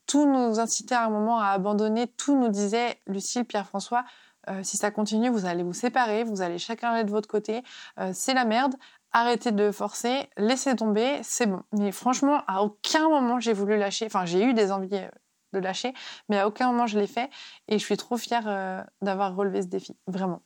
Tout 0.05 0.25
nous 0.25 0.60
incitait 0.60 0.96
à 0.96 1.05
un 1.05 1.10
moment 1.10 1.39
à 1.39 1.48
abandonner. 1.48 2.08
Tout 2.08 2.39
nous 2.39 2.48
disait, 2.48 3.00
Lucille, 3.05 3.43
Pierre-François, 3.43 4.05
euh, 4.50 4.63
si 4.63 4.77
ça 4.77 4.91
continue, 4.91 5.29
vous 5.29 5.46
allez 5.46 5.63
vous 5.63 5.74
séparer, 5.74 6.24
vous 6.24 6.41
allez 6.41 6.58
chacun 6.58 6.91
aller 6.91 7.03
de 7.03 7.12
votre 7.12 7.27
côté. 7.27 7.62
Euh, 8.00 8.12
c'est 8.13 8.34
la 8.34 8.46
merde. 8.46 8.75
Arrêtez 9.12 9.51
de 9.51 9.72
forcer, 9.72 10.30
laissez 10.38 10.75
tomber, 10.75 11.20
c'est 11.24 11.48
bon. 11.48 11.63
Mais 11.72 11.92
franchement, 11.92 12.44
à 12.48 12.62
aucun 12.63 13.10
moment 13.10 13.39
j'ai 13.39 13.54
voulu 13.54 13.78
lâcher. 13.78 14.06
Enfin, 14.06 14.25
j'ai 14.25 14.44
eu 14.44 14.54
des 14.54 14.72
envies 14.72 14.96
euh, 14.96 15.10
de 15.54 15.60
lâcher, 15.60 15.94
mais 16.30 16.39
à 16.39 16.48
aucun 16.48 16.68
moment 16.68 16.86
je 16.86 17.00
l'ai 17.00 17.08
fait. 17.08 17.30
Et 17.68 17.80
je 17.80 17.84
suis 17.84 17.98
trop 17.98 18.18
fière 18.18 18.86
d'avoir 19.01 19.36
relevé 19.36 19.63
ce 19.63 19.68
défi, 19.68 19.98
vraiment. 20.08 20.44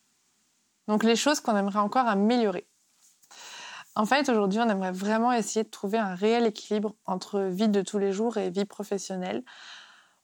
Donc 0.88 1.03
les 1.03 1.15
choses 1.15 1.39
qu'on 1.39 1.55
aimerait 1.55 1.79
encore 1.79 2.08
améliorer. 2.08 2.67
En 3.96 4.05
fait, 4.05 4.27
aujourd'hui, 4.29 4.60
on 4.60 4.70
aimerait 4.70 4.91
vraiment 4.91 5.32
essayer 5.32 5.63
de 5.63 5.70
trouver 5.70 6.00
un 6.00 6.15
réel 6.15 6.48
équilibre 6.48 6.96
entre 7.05 7.41
vie 7.41 7.70
de 7.70 7.82
tous 7.82 8.00
les 8.00 8.12
jours 8.12 8.38
et 8.38 8.50
vie 8.50 8.65
professionnelle. 8.65 9.43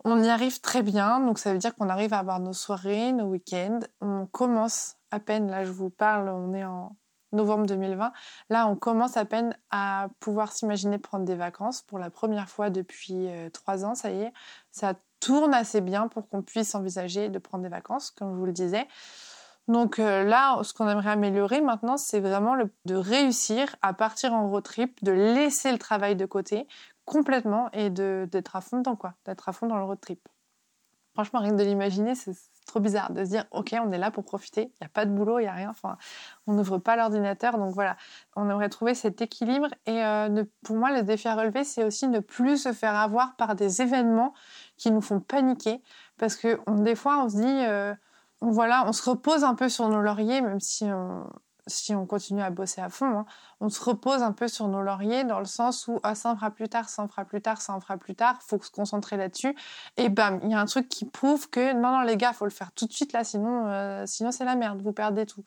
On 0.03 0.23
y 0.23 0.29
arrive 0.29 0.59
très 0.61 0.81
bien, 0.81 1.19
donc 1.19 1.37
ça 1.39 1.51
veut 1.53 1.59
dire 1.59 1.75
qu'on 1.75 1.89
arrive 1.89 2.13
à 2.13 2.19
avoir 2.19 2.39
nos 2.39 2.53
soirées, 2.53 3.11
nos 3.11 3.25
week-ends. 3.25 3.79
On 4.01 4.25
commence 4.25 4.95
à 5.11 5.19
peine, 5.19 5.51
là 5.51 5.65
je 5.65 5.71
vous 5.71 5.89
parle, 5.89 6.29
on 6.29 6.53
est 6.53 6.63
en 6.63 6.95
novembre 7.31 7.65
2020. 7.65 8.11
Là, 8.49 8.67
on 8.67 8.75
commence 8.75 9.17
à 9.17 9.25
peine 9.25 9.55
à 9.71 10.07
pouvoir 10.19 10.51
s'imaginer 10.51 10.97
prendre 10.97 11.25
des 11.25 11.35
vacances 11.35 11.81
pour 11.81 11.99
la 11.99 12.09
première 12.09 12.49
fois 12.49 12.69
depuis 12.69 13.27
euh, 13.27 13.49
trois 13.49 13.85
ans, 13.85 13.95
ça 13.95 14.11
y 14.11 14.21
est. 14.21 14.33
Ça 14.71 14.93
tourne 15.19 15.53
assez 15.53 15.81
bien 15.81 16.07
pour 16.07 16.29
qu'on 16.29 16.41
puisse 16.41 16.75
envisager 16.75 17.29
de 17.29 17.39
prendre 17.39 17.63
des 17.63 17.69
vacances, 17.69 18.11
comme 18.11 18.33
je 18.33 18.39
vous 18.39 18.45
le 18.45 18.53
disais. 18.53 18.87
Donc 19.67 19.99
euh, 19.99 20.23
là, 20.23 20.59
ce 20.63 20.73
qu'on 20.73 20.89
aimerait 20.89 21.11
améliorer 21.11 21.61
maintenant, 21.61 21.97
c'est 21.97 22.19
vraiment 22.19 22.55
de 22.85 22.95
réussir 22.95 23.75
à 23.81 23.93
partir 23.93 24.33
en 24.33 24.49
road 24.49 24.63
trip, 24.63 25.03
de 25.03 25.11
laisser 25.11 25.71
le 25.71 25.77
travail 25.77 26.15
de 26.15 26.25
côté 26.25 26.67
complètement 27.05 27.69
et 27.73 27.89
d'être 27.89 28.55
à 28.55 28.61
fond 28.61 28.77
dedans, 28.77 28.95
quoi, 28.95 29.13
d'être 29.25 29.47
à 29.49 29.53
fond 29.53 29.67
dans 29.67 29.77
le 29.77 29.83
road 29.83 29.99
trip. 29.99 30.27
Franchement, 31.13 31.39
rien 31.39 31.51
que 31.51 31.57
de 31.57 31.63
l'imaginer, 31.63 32.15
c'est 32.15 32.33
trop 32.69 32.79
bizarre 32.79 33.11
de 33.11 33.23
se 33.25 33.29
dire, 33.29 33.45
ok, 33.51 33.75
on 33.83 33.91
est 33.91 33.97
là 33.97 34.11
pour 34.11 34.23
profiter, 34.23 34.61
il 34.61 34.77
n'y 34.81 34.85
a 34.85 34.89
pas 34.89 35.05
de 35.05 35.11
boulot, 35.11 35.39
il 35.39 35.43
n'y 35.43 35.47
a 35.47 35.53
rien, 35.53 35.69
enfin, 35.69 35.97
on 36.47 36.53
n'ouvre 36.53 36.77
pas 36.77 36.95
l'ordinateur, 36.95 37.57
donc 37.57 37.73
voilà, 37.73 37.97
on 38.35 38.49
aimerait 38.49 38.69
trouver 38.69 38.93
cet 38.95 39.21
équilibre. 39.21 39.67
Et 39.85 40.03
euh, 40.03 40.43
pour 40.63 40.77
moi, 40.77 40.91
le 40.91 41.03
défi 41.03 41.27
à 41.27 41.35
relever, 41.35 41.63
c'est 41.63 41.83
aussi 41.83 42.07
ne 42.07 42.19
plus 42.19 42.57
se 42.57 42.73
faire 42.73 42.95
avoir 42.95 43.35
par 43.35 43.55
des 43.55 43.81
événements 43.81 44.33
qui 44.77 44.91
nous 44.91 45.01
font 45.01 45.19
paniquer, 45.19 45.81
parce 46.17 46.35
que 46.35 46.59
des 46.81 46.95
fois, 46.95 47.23
on 47.23 47.29
se 47.29 47.35
dit... 47.35 47.65
Euh, 47.67 47.93
voilà, 48.41 48.85
on 48.87 48.93
se 48.93 49.09
repose 49.09 49.43
un 49.43 49.53
peu 49.53 49.67
sur 49.67 49.89
nos 49.89 49.99
lauriers, 49.99 50.39
même 50.39 50.61
si 50.61 50.85
on, 50.85 51.27
si 51.69 51.95
on 51.95 52.05
continue 52.05 52.41
à 52.41 52.49
bosser 52.49 52.81
à 52.81 52.89
fond, 52.89 53.19
hein. 53.19 53.25
on 53.59 53.69
se 53.69 53.83
repose 53.83 54.21
un 54.21 54.31
peu 54.31 54.47
sur 54.47 54.67
nos 54.67 54.81
lauriers 54.81 55.23
dans 55.23 55.39
le 55.39 55.45
sens 55.45 55.87
où 55.87 55.99
ça 56.13 56.31
en 56.31 56.35
fera 56.35 56.51
plus 56.51 56.67
tard, 56.69 56.89
ça 56.89 57.03
en 57.03 57.07
fera 57.07 57.25
plus 57.25 57.41
tard, 57.41 57.61
ça 57.61 57.73
en 57.73 57.79
fera 57.79 57.97
plus 57.97 58.15
tard, 58.15 58.37
faut 58.41 58.61
se 58.61 58.71
concentrer 58.71 59.17
là-dessus. 59.17 59.55
Et 59.97 60.09
bam, 60.09 60.39
il 60.43 60.51
y 60.51 60.53
a 60.53 60.59
un 60.59 60.65
truc 60.65 60.89
qui 60.89 61.05
prouve 61.05 61.49
que 61.49 61.73
non, 61.73 61.91
non, 61.91 62.01
les 62.01 62.17
gars, 62.17 62.33
faut 62.33 62.45
le 62.45 62.51
faire 62.51 62.71
tout 62.71 62.85
de 62.85 62.91
suite 62.93 63.13
là, 63.13 63.23
sinon, 63.23 63.67
euh, 63.67 64.03
sinon 64.05 64.31
c'est 64.31 64.45
la 64.45 64.55
merde, 64.55 64.81
vous 64.81 64.93
perdez 64.93 65.25
tout. 65.25 65.43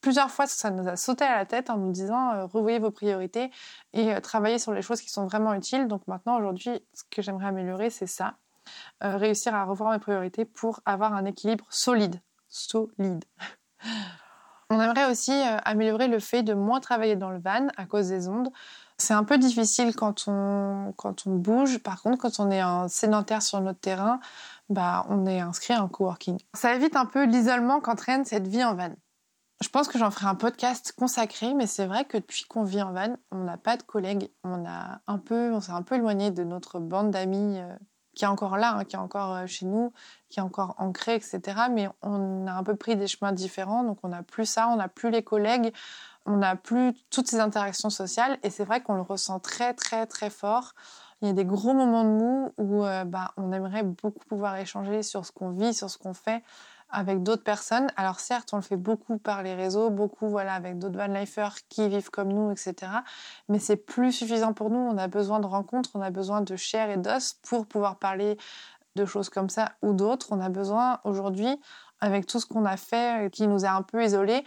Plusieurs 0.00 0.30
fois, 0.30 0.46
ça 0.46 0.70
nous 0.70 0.86
a 0.88 0.96
sauté 0.96 1.24
à 1.24 1.36
la 1.36 1.46
tête 1.46 1.70
en 1.70 1.78
nous 1.78 1.92
disant 1.92 2.32
euh, 2.32 2.46
revoyez 2.46 2.78
vos 2.78 2.90
priorités 2.90 3.50
et 3.92 4.14
euh, 4.14 4.20
travaillez 4.20 4.58
sur 4.58 4.72
les 4.72 4.82
choses 4.82 5.00
qui 5.00 5.10
sont 5.10 5.26
vraiment 5.26 5.54
utiles. 5.54 5.88
Donc 5.88 6.06
maintenant, 6.06 6.36
aujourd'hui, 6.38 6.84
ce 6.92 7.02
que 7.10 7.22
j'aimerais 7.22 7.46
améliorer, 7.46 7.90
c'est 7.90 8.06
ça. 8.06 8.34
réussir 9.00 9.54
à 9.54 9.64
revoir 9.64 9.92
mes 9.92 9.98
priorités 9.98 10.44
pour 10.44 10.80
avoir 10.84 11.14
un 11.14 11.24
équilibre 11.24 11.66
solide 11.70 12.20
solide. 12.48 13.24
On 14.70 14.80
aimerait 14.80 15.10
aussi 15.10 15.32
euh, 15.32 15.58
améliorer 15.64 16.08
le 16.08 16.18
fait 16.18 16.42
de 16.42 16.54
moins 16.54 16.80
travailler 16.80 17.16
dans 17.16 17.30
le 17.30 17.38
van 17.38 17.68
à 17.76 17.86
cause 17.86 18.08
des 18.08 18.28
ondes. 18.28 18.50
C'est 18.98 19.14
un 19.14 19.24
peu 19.24 19.38
difficile 19.38 19.94
quand 19.94 20.24
on, 20.26 20.92
quand 20.96 21.26
on 21.26 21.36
bouge. 21.36 21.78
Par 21.78 22.02
contre, 22.02 22.18
quand 22.18 22.40
on 22.40 22.50
est 22.50 22.60
un 22.60 22.88
sédentaire 22.88 23.42
sur 23.42 23.60
notre 23.60 23.78
terrain, 23.78 24.20
bah, 24.68 25.06
on 25.08 25.26
est 25.26 25.40
inscrit 25.40 25.76
en 25.76 25.88
coworking. 25.88 26.38
Ça 26.54 26.74
évite 26.74 26.96
un 26.96 27.06
peu 27.06 27.24
l'isolement 27.24 27.80
qu'entraîne 27.80 28.24
cette 28.24 28.48
vie 28.48 28.64
en 28.64 28.74
van. 28.74 28.94
Je 29.62 29.68
pense 29.68 29.88
que 29.88 29.98
j'en 29.98 30.10
ferai 30.10 30.26
un 30.26 30.34
podcast 30.34 30.92
consacré, 30.98 31.54
mais 31.54 31.66
c'est 31.66 31.86
vrai 31.86 32.04
que 32.04 32.18
depuis 32.18 32.44
qu'on 32.44 32.64
vit 32.64 32.82
en 32.82 32.92
van, 32.92 33.16
on 33.30 33.44
n'a 33.44 33.56
pas 33.56 33.76
de 33.76 33.82
collègues. 33.82 34.30
On, 34.44 34.66
a 34.66 35.00
un 35.06 35.18
peu, 35.18 35.52
on 35.52 35.60
s'est 35.60 35.72
un 35.72 35.82
peu 35.82 35.94
éloigné 35.94 36.30
de 36.30 36.44
notre 36.44 36.78
bande 36.78 37.10
d'amis 37.10 37.58
euh, 37.58 37.74
qui 38.16 38.24
est 38.24 38.28
encore 38.28 38.56
là, 38.56 38.78
hein, 38.78 38.84
qui 38.84 38.96
est 38.96 38.98
encore 38.98 39.34
euh, 39.34 39.46
chez 39.46 39.66
nous, 39.66 39.92
qui 40.30 40.40
est 40.40 40.42
encore 40.42 40.74
ancré, 40.78 41.14
etc. 41.14 41.40
Mais 41.70 41.88
on 42.02 42.46
a 42.48 42.52
un 42.52 42.64
peu 42.64 42.74
pris 42.74 42.96
des 42.96 43.06
chemins 43.06 43.30
différents, 43.30 43.84
donc 43.84 43.98
on 44.02 44.08
n'a 44.08 44.24
plus 44.24 44.46
ça, 44.46 44.68
on 44.68 44.76
n'a 44.76 44.88
plus 44.88 45.10
les 45.10 45.22
collègues, 45.22 45.72
on 46.24 46.38
n'a 46.38 46.56
plus 46.56 46.94
toutes 47.10 47.28
ces 47.28 47.38
interactions 47.38 47.90
sociales, 47.90 48.38
et 48.42 48.50
c'est 48.50 48.64
vrai 48.64 48.82
qu'on 48.82 48.94
le 48.94 49.02
ressent 49.02 49.38
très 49.38 49.74
très 49.74 50.06
très 50.06 50.30
fort. 50.30 50.72
Il 51.20 51.28
y 51.28 51.30
a 51.30 51.34
des 51.34 51.44
gros 51.44 51.72
moments 51.72 52.04
de 52.04 52.08
mou 52.08 52.52
où 52.58 52.84
euh, 52.84 53.04
bah, 53.04 53.32
on 53.36 53.52
aimerait 53.52 53.82
beaucoup 53.82 54.24
pouvoir 54.26 54.56
échanger 54.56 55.02
sur 55.02 55.24
ce 55.24 55.32
qu'on 55.32 55.50
vit, 55.50 55.72
sur 55.72 55.90
ce 55.90 55.98
qu'on 55.98 56.14
fait, 56.14 56.42
avec 56.90 57.22
d'autres 57.22 57.42
personnes. 57.42 57.88
Alors 57.96 58.20
certes, 58.20 58.50
on 58.52 58.56
le 58.56 58.62
fait 58.62 58.76
beaucoup 58.76 59.18
par 59.18 59.42
les 59.42 59.54
réseaux, 59.54 59.90
beaucoup 59.90 60.28
voilà 60.28 60.54
avec 60.54 60.78
d'autres 60.78 60.96
vanlifers 60.96 61.56
qui 61.68 61.88
vivent 61.88 62.10
comme 62.10 62.32
nous, 62.32 62.50
etc. 62.50 62.74
Mais 63.48 63.58
c'est 63.58 63.76
plus 63.76 64.12
suffisant 64.12 64.52
pour 64.52 64.70
nous. 64.70 64.78
On 64.78 64.96
a 64.98 65.08
besoin 65.08 65.40
de 65.40 65.46
rencontres, 65.46 65.90
on 65.94 66.02
a 66.02 66.10
besoin 66.10 66.40
de 66.40 66.56
chair 66.56 66.90
et 66.90 66.96
d'os 66.96 67.34
pour 67.42 67.66
pouvoir 67.66 67.98
parler 67.98 68.36
de 68.94 69.04
choses 69.04 69.28
comme 69.28 69.50
ça 69.50 69.72
ou 69.82 69.92
d'autres. 69.92 70.28
On 70.30 70.40
a 70.40 70.48
besoin 70.48 71.00
aujourd'hui, 71.04 71.54
avec 72.00 72.26
tout 72.26 72.40
ce 72.40 72.46
qu'on 72.46 72.64
a 72.64 72.76
fait 72.76 73.30
qui 73.30 73.46
nous 73.46 73.64
a 73.64 73.70
un 73.70 73.82
peu 73.82 74.02
isolés, 74.04 74.44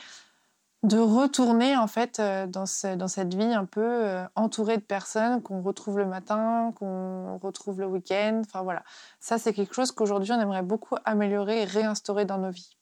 de 0.84 0.98
retourner 0.98 1.76
en 1.76 1.88
fait 1.88 2.20
euh, 2.20 2.48
dans, 2.48 2.64
dans 2.96 3.08
cette 3.08 3.34
vie 3.34 3.54
un 3.54 3.66
peu 3.66 3.82
euh, 3.82 4.24
entourée 4.36 4.78
de 4.78 4.82
personnes 4.82 5.42
qu'on 5.42 5.62
retrouve 5.62 5.98
le 5.98 6.06
matin, 6.06 6.72
qu'on 6.76 7.38
retrouve 7.38 7.82
le 7.82 7.86
week-end. 7.86 8.42
Enfin 8.46 8.62
voilà, 8.62 8.84
ça 9.20 9.38
c'est 9.38 9.54
quelque 9.54 9.76
chose 9.76 9.92
qu'aujourd'hui 9.92 10.32
on 10.32 10.40
aimerait 10.40 10.64
beaucoup 10.64 10.96
améliorer 11.04 11.64
et 11.64 11.66
réinstaurer 11.66 12.26
dans 12.26 12.38
nos 12.38 12.52
vies. 12.52 12.76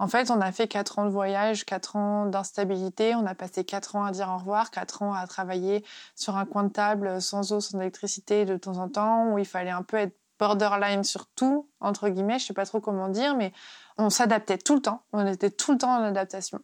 En 0.00 0.08
fait, 0.08 0.32
on 0.32 0.40
a 0.40 0.50
fait 0.50 0.66
4 0.66 0.98
ans 0.98 1.04
de 1.04 1.10
voyage, 1.10 1.64
4 1.64 1.94
ans 1.94 2.26
d'instabilité, 2.26 3.14
on 3.14 3.26
a 3.26 3.34
passé 3.36 3.64
4 3.64 3.94
ans 3.94 4.04
à 4.04 4.10
dire 4.10 4.28
au 4.28 4.38
revoir, 4.38 4.72
4 4.72 5.02
ans 5.02 5.14
à 5.14 5.24
travailler 5.28 5.84
sur 6.16 6.36
un 6.36 6.46
coin 6.46 6.64
de 6.64 6.68
table 6.70 7.22
sans 7.22 7.52
eau, 7.52 7.60
sans 7.60 7.78
électricité 7.78 8.44
de 8.44 8.56
temps 8.56 8.78
en 8.78 8.88
temps, 8.88 9.28
où 9.28 9.38
il 9.38 9.44
fallait 9.44 9.70
un 9.70 9.84
peu 9.84 9.96
être 9.98 10.16
borderline 10.38 11.04
sur 11.04 11.26
tout, 11.26 11.68
entre 11.78 12.08
guillemets, 12.08 12.40
je 12.40 12.46
sais 12.46 12.54
pas 12.54 12.66
trop 12.66 12.80
comment 12.80 13.08
dire, 13.08 13.36
mais 13.36 13.52
on 13.96 14.10
s'adaptait 14.10 14.58
tout 14.58 14.74
le 14.74 14.82
temps, 14.82 15.02
on 15.12 15.24
était 15.26 15.50
tout 15.50 15.72
le 15.72 15.78
temps 15.78 15.96
en 15.96 16.02
adaptation. 16.02 16.60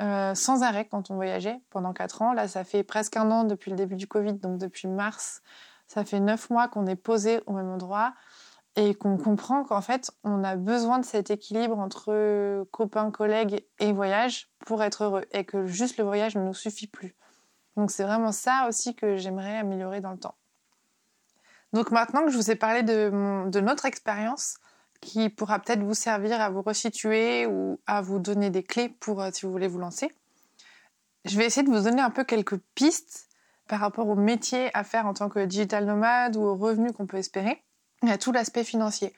Euh, 0.00 0.34
sans 0.34 0.62
arrêt 0.62 0.84
quand 0.84 1.10
on 1.10 1.14
voyageait 1.14 1.58
pendant 1.70 1.94
4 1.94 2.22
ans. 2.22 2.32
Là, 2.34 2.48
ça 2.48 2.64
fait 2.64 2.82
presque 2.82 3.16
un 3.16 3.30
an 3.30 3.44
depuis 3.44 3.70
le 3.70 3.76
début 3.76 3.96
du 3.96 4.06
Covid, 4.06 4.34
donc 4.34 4.58
depuis 4.58 4.88
mars, 4.88 5.42
ça 5.86 6.04
fait 6.04 6.20
9 6.20 6.50
mois 6.50 6.68
qu'on 6.68 6.86
est 6.86 6.96
posé 6.96 7.40
au 7.46 7.52
même 7.52 7.68
endroit 7.68 8.12
et 8.74 8.94
qu'on 8.94 9.16
comprend 9.16 9.64
qu'en 9.64 9.80
fait, 9.80 10.10
on 10.22 10.44
a 10.44 10.54
besoin 10.56 10.98
de 10.98 11.04
cet 11.06 11.30
équilibre 11.30 11.78
entre 11.78 12.64
copains, 12.72 13.10
collègues 13.10 13.64
et 13.78 13.92
voyage 13.92 14.50
pour 14.66 14.82
être 14.82 15.04
heureux 15.04 15.24
et 15.32 15.44
que 15.46 15.64
juste 15.64 15.96
le 15.96 16.04
voyage 16.04 16.36
ne 16.36 16.42
nous 16.42 16.54
suffit 16.54 16.88
plus. 16.88 17.16
Donc 17.76 17.90
c'est 17.90 18.04
vraiment 18.04 18.32
ça 18.32 18.66
aussi 18.68 18.94
que 18.94 19.16
j'aimerais 19.16 19.56
améliorer 19.56 20.02
dans 20.02 20.12
le 20.12 20.18
temps. 20.18 20.34
Donc 21.72 21.90
maintenant 21.90 22.24
que 22.24 22.30
je 22.30 22.36
vous 22.36 22.50
ai 22.50 22.56
parlé 22.56 22.82
de 22.82 23.60
notre 23.60 23.86
expérience, 23.86 24.58
qui 25.00 25.28
pourra 25.28 25.58
peut-être 25.58 25.82
vous 25.82 25.94
servir 25.94 26.40
à 26.40 26.50
vous 26.50 26.62
resituer 26.62 27.46
ou 27.46 27.80
à 27.86 28.00
vous 28.00 28.18
donner 28.18 28.50
des 28.50 28.62
clés 28.62 28.88
pour 28.88 29.22
euh, 29.22 29.30
si 29.32 29.46
vous 29.46 29.52
voulez 29.52 29.68
vous 29.68 29.78
lancer. 29.78 30.10
Je 31.24 31.36
vais 31.36 31.46
essayer 31.46 31.66
de 31.66 31.72
vous 31.72 31.84
donner 31.84 32.02
un 32.02 32.10
peu 32.10 32.24
quelques 32.24 32.58
pistes 32.74 33.28
par 33.66 33.80
rapport 33.80 34.08
au 34.08 34.14
métier 34.14 34.70
à 34.74 34.84
faire 34.84 35.06
en 35.06 35.14
tant 35.14 35.28
que 35.28 35.44
digital 35.44 35.84
nomade 35.84 36.36
ou 36.36 36.42
aux 36.42 36.54
revenus 36.54 36.92
qu'on 36.92 37.06
peut 37.06 37.16
espérer 37.16 37.62
et 38.06 38.10
à 38.10 38.18
tout 38.18 38.32
l'aspect 38.32 38.64
financier. 38.64 39.12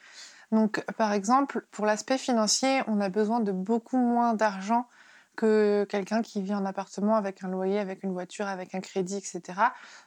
Donc 0.51 0.83
par 0.97 1.13
exemple, 1.13 1.67
pour 1.71 1.85
l'aspect 1.85 2.19
financier, 2.19 2.81
on 2.87 3.01
a 3.01 3.09
besoin 3.11 3.41
de 3.41 3.53
beaucoup 3.53 3.99
moins 3.99 4.35
d'argent 4.35 4.87
que 5.39 5.87
quelqu'un 5.89 6.21
qui 6.21 6.43
vit 6.43 6.53
en 6.53 6.67
appartement 6.67 7.15
avec 7.15 7.45
un 7.45 7.49
loyer, 7.49 7.79
avec 7.79 8.03
une 8.03 8.13
voiture, 8.13 8.49
avec 8.49 8.75
un 8.75 8.81
crédit, 8.81 9.17
etc. 9.17 9.41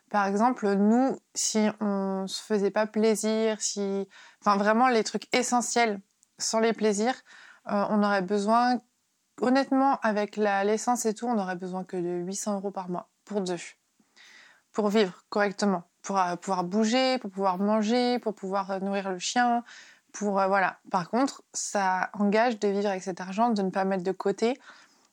Par 0.10 0.28
exemple, 0.28 0.70
nous, 0.74 1.18
si 1.34 1.70
on 1.80 2.28
se 2.28 2.44
faisait 2.44 2.70
pas 2.70 2.86
plaisir, 2.86 3.56
si, 3.62 4.10
enfin 4.42 4.58
vraiment 4.58 4.90
les 4.90 5.06
trucs 5.06 5.34
essentiels, 5.34 6.02
sans 6.38 6.60
les 6.60 6.74
plaisirs, 6.74 7.16
euh, 7.72 7.86
on 7.90 8.04
aurait 8.04 8.22
besoin, 8.22 8.82
honnêtement, 9.40 10.00
avec 10.02 10.36
l'essence 10.36 11.06
et 11.06 11.14
tout, 11.14 11.28
on 11.28 11.40
aurait 11.40 11.56
besoin 11.56 11.86
que 11.86 11.96
de 11.96 12.26
800 12.26 12.56
euros 12.56 12.72
par 12.72 12.90
mois 12.90 13.08
pour 13.24 13.40
deux, 13.40 13.56
pour 14.74 14.90
vivre 14.90 15.24
correctement, 15.30 15.84
pour 16.02 16.20
pouvoir 16.42 16.66
bouger, 16.66 17.20
pour 17.20 17.32
pouvoir 17.32 17.58
manger, 17.58 18.20
pour 18.20 18.36
pouvoir 18.36 18.82
nourrir 18.82 19.10
le 19.10 19.20
chien, 19.20 19.64
pour 20.12 20.34
voilà. 20.34 20.80
Par 20.92 21.10
contre, 21.10 21.42
ça 21.54 22.10
engage 22.20 22.60
de 22.60 22.68
vivre 22.68 22.90
avec 22.90 23.02
cet 23.02 23.22
argent, 23.22 23.50
de 23.50 23.62
ne 23.62 23.70
pas 23.70 23.86
mettre 23.86 24.04
de 24.04 24.12
côté, 24.12 24.60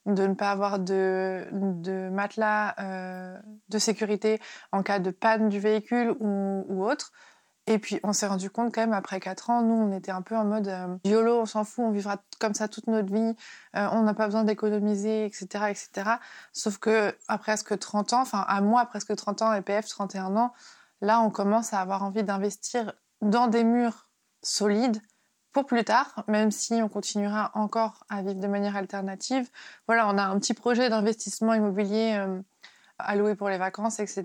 de 0.08 0.26
ne 0.26 0.34
pas 0.34 0.50
avoir 0.50 0.78
de, 0.78 1.46
matelas 2.10 2.74
de 3.68 3.78
sécurité 3.78 4.40
en 4.72 4.82
cas 4.82 4.98
de 4.98 5.10
panne 5.10 5.48
du 5.48 5.60
véhicule 5.60 6.16
ou, 6.20 6.64
ou 6.68 6.84
autre. 6.84 7.12
Et 7.68 7.78
puis 7.78 8.00
on 8.02 8.14
s'est 8.14 8.26
rendu 8.26 8.48
compte 8.48 8.74
quand 8.74 8.80
même 8.80 8.94
après 8.94 9.20
4 9.20 9.50
ans, 9.50 9.62
nous 9.62 9.74
on 9.74 9.92
était 9.92 10.10
un 10.10 10.22
peu 10.22 10.34
en 10.34 10.46
mode 10.46 10.68
euh, 10.68 10.96
YOLO, 11.04 11.40
on 11.40 11.44
s'en 11.44 11.64
fout, 11.64 11.84
on 11.86 11.90
vivra 11.90 12.16
comme 12.40 12.54
ça 12.54 12.66
toute 12.66 12.86
notre 12.86 13.12
vie, 13.12 13.36
euh, 13.76 13.88
on 13.92 14.04
n'a 14.04 14.14
pas 14.14 14.24
besoin 14.24 14.42
d'économiser, 14.42 15.26
etc., 15.26 15.46
etc. 15.68 16.12
Sauf 16.54 16.78
que 16.78 17.14
à 17.28 17.36
presque 17.36 17.78
30 17.78 18.14
ans, 18.14 18.22
enfin 18.22 18.42
à 18.48 18.62
moi 18.62 18.86
presque 18.86 19.14
30 19.14 19.42
ans, 19.42 19.52
EPF 19.52 19.86
31 19.86 20.34
ans, 20.38 20.54
là 21.02 21.20
on 21.20 21.28
commence 21.28 21.74
à 21.74 21.80
avoir 21.80 22.02
envie 22.04 22.24
d'investir 22.24 22.94
dans 23.20 23.48
des 23.48 23.64
murs 23.64 24.08
solides 24.42 25.02
pour 25.58 25.66
plus 25.66 25.82
tard, 25.82 26.22
même 26.28 26.52
si 26.52 26.74
on 26.74 26.88
continuera 26.88 27.50
encore 27.54 28.04
à 28.08 28.22
vivre 28.22 28.38
de 28.38 28.46
manière 28.46 28.76
alternative. 28.76 29.50
Voilà, 29.88 30.06
on 30.06 30.16
a 30.16 30.22
un 30.22 30.38
petit 30.38 30.54
projet 30.54 30.88
d'investissement 30.88 31.52
immobilier 31.52 32.14
euh, 32.16 32.40
alloué 33.00 33.34
pour 33.34 33.48
les 33.48 33.58
vacances, 33.58 33.98
etc. 33.98 34.24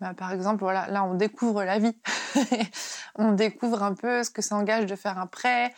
Bah, 0.00 0.12
par 0.12 0.32
exemple, 0.32 0.58
voilà, 0.60 0.86
là, 0.88 1.02
on 1.02 1.14
découvre 1.14 1.64
la 1.64 1.78
vie. 1.78 1.98
on 3.14 3.32
découvre 3.32 3.82
un 3.82 3.94
peu 3.94 4.22
ce 4.22 4.28
que 4.28 4.42
ça 4.42 4.54
engage 4.54 4.84
de 4.84 4.96
faire 4.96 5.16
un 5.16 5.26
prêt, 5.26 5.72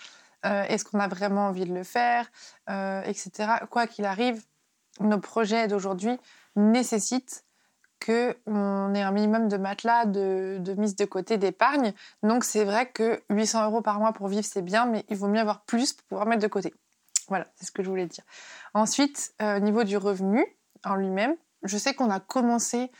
euh, 0.47 0.65
est-ce 0.65 0.85
qu'on 0.85 0.99
a 0.99 1.07
vraiment 1.07 1.47
envie 1.47 1.65
de 1.65 1.73
le 1.73 1.85
faire, 1.85 2.29
euh, 2.69 3.03
etc. 3.05 3.53
Quoi 3.71 3.87
qu'il 3.87 4.05
arrive, 4.05 4.43
nos 4.99 5.21
projets 5.21 5.69
d'aujourd'hui 5.69 6.19
nécessitent 6.57 7.45
qu'on 8.05 8.95
ait 8.95 9.03
un 9.03 9.13
minimum 9.13 9.49
de 9.49 9.57
matelas, 9.57 10.07
de, 10.07 10.75
mise 10.77 10.97
de 10.97 11.05
côté, 11.05 11.39
d'épargne. 11.39 11.93
Donc 12.23 12.45
c'est 12.45 12.65
vrai 12.65 12.91
que 12.91 13.23
800 13.31 13.67
euros 13.67 13.83
par 13.83 13.99
mois 13.99 14.13
pour 14.13 14.29
vivre, 14.29 14.45
c'est 14.45 14.63
bien, 14.63 14.87
mais 14.87 15.05
il 15.09 15.17
vaut 15.17 15.29
mieux 15.29 15.41
avoir 15.41 15.63
plus 15.63 15.93
pour 15.93 16.07
pouvoir 16.07 16.27
mettre 16.27 16.43
de 16.43 16.49
côté. 16.49 16.75
Voilà, 17.29 17.47
c'est 17.57 17.67
ce 17.67 17.73
que 17.73 17.83
je 17.83 17.89
voulais 17.89 18.07
dire. 18.07 18.25
Ensuite, 18.75 19.33
euh, 19.41 19.57
au 19.57 19.61
niveau 19.61 19.85
du 19.85 19.97
revenu 19.97 20.45
en 20.85 20.97
lui-même, 20.97 21.37
je 21.63 21.79
sais 21.79 21.95
qu'on 21.95 22.11
a 22.11 22.21
commencé 22.21 22.91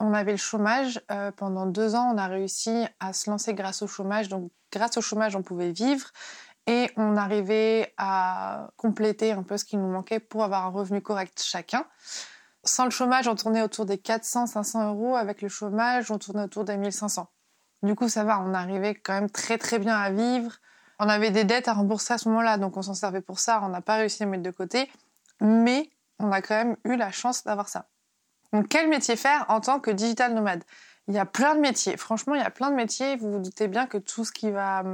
on 0.00 0.14
avait 0.14 0.32
le 0.32 0.38
chômage. 0.38 1.00
Euh, 1.10 1.30
pendant 1.30 1.66
deux 1.66 1.94
ans, 1.94 2.12
on 2.14 2.18
a 2.18 2.26
réussi 2.26 2.86
à 2.98 3.12
se 3.12 3.30
lancer 3.30 3.54
grâce 3.54 3.82
au 3.82 3.86
chômage. 3.86 4.28
Donc, 4.28 4.50
grâce 4.72 4.96
au 4.96 5.02
chômage, 5.02 5.36
on 5.36 5.42
pouvait 5.42 5.70
vivre 5.70 6.08
et 6.66 6.90
on 6.96 7.16
arrivait 7.16 7.92
à 7.98 8.70
compléter 8.76 9.32
un 9.32 9.42
peu 9.42 9.56
ce 9.56 9.64
qui 9.64 9.76
nous 9.76 9.88
manquait 9.88 10.20
pour 10.20 10.42
avoir 10.42 10.64
un 10.64 10.70
revenu 10.70 11.02
correct 11.02 11.42
chacun. 11.44 11.84
Sans 12.64 12.84
le 12.84 12.90
chômage, 12.90 13.26
on 13.28 13.34
tournait 13.34 13.62
autour 13.62 13.86
des 13.86 13.96
400-500 13.96 14.88
euros. 14.88 15.16
Avec 15.16 15.42
le 15.42 15.48
chômage, 15.48 16.10
on 16.10 16.18
tournait 16.18 16.42
autour 16.42 16.64
des 16.64 16.76
1500. 16.76 17.28
Du 17.82 17.94
coup, 17.94 18.08
ça 18.08 18.24
va, 18.24 18.40
on 18.40 18.52
arrivait 18.52 18.94
quand 18.94 19.14
même 19.14 19.30
très 19.30 19.56
très 19.56 19.78
bien 19.78 19.96
à 19.96 20.10
vivre. 20.10 20.52
On 20.98 21.08
avait 21.08 21.30
des 21.30 21.44
dettes 21.44 21.68
à 21.68 21.72
rembourser 21.72 22.12
à 22.12 22.18
ce 22.18 22.28
moment-là, 22.28 22.58
donc 22.58 22.76
on 22.76 22.82
s'en 22.82 22.92
servait 22.92 23.22
pour 23.22 23.38
ça. 23.38 23.60
On 23.62 23.68
n'a 23.68 23.80
pas 23.80 23.96
réussi 23.96 24.22
à 24.22 24.26
mettre 24.26 24.42
de 24.42 24.50
côté, 24.50 24.90
mais 25.40 25.88
on 26.18 26.30
a 26.30 26.42
quand 26.42 26.56
même 26.56 26.76
eu 26.84 26.96
la 26.96 27.10
chance 27.10 27.44
d'avoir 27.44 27.70
ça. 27.70 27.88
Donc, 28.52 28.68
quel 28.68 28.88
métier 28.88 29.16
faire 29.16 29.46
en 29.48 29.60
tant 29.60 29.80
que 29.80 29.90
digital 29.90 30.34
nomade? 30.34 30.62
Il 31.08 31.14
y 31.14 31.18
a 31.18 31.24
plein 31.24 31.54
de 31.54 31.60
métiers. 31.60 31.96
Franchement, 31.96 32.34
il 32.34 32.42
y 32.42 32.44
a 32.44 32.50
plein 32.50 32.70
de 32.70 32.76
métiers. 32.76 33.16
Vous 33.16 33.32
vous 33.32 33.38
doutez 33.38 33.68
bien 33.68 33.86
que 33.86 33.96
tout 33.96 34.24
ce 34.24 34.32
qui 34.32 34.50
va 34.50 34.84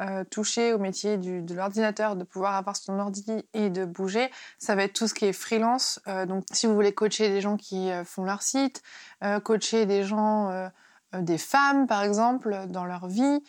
euh, 0.00 0.22
toucher 0.22 0.72
au 0.72 0.78
métier 0.78 1.16
de 1.16 1.54
l'ordinateur, 1.54 2.14
de 2.14 2.22
pouvoir 2.22 2.54
avoir 2.54 2.76
son 2.76 2.98
ordi 3.00 3.44
et 3.52 3.68
de 3.68 3.84
bouger, 3.84 4.30
ça 4.58 4.76
va 4.76 4.84
être 4.84 4.92
tout 4.92 5.08
ce 5.08 5.14
qui 5.14 5.24
est 5.24 5.32
freelance. 5.32 6.00
Euh, 6.06 6.24
donc, 6.24 6.44
si 6.52 6.66
vous 6.66 6.74
voulez 6.74 6.92
coacher 6.92 7.28
des 7.30 7.40
gens 7.40 7.56
qui 7.56 7.90
euh, 7.90 8.04
font 8.04 8.22
leur 8.22 8.42
site, 8.42 8.82
coacher 9.42 9.86
des 9.86 10.04
gens, 10.04 10.70
des 11.12 11.38
femmes 11.38 11.88
par 11.88 12.04
exemple, 12.04 12.66
dans 12.68 12.84
leur 12.84 13.08
vie, 13.08 13.42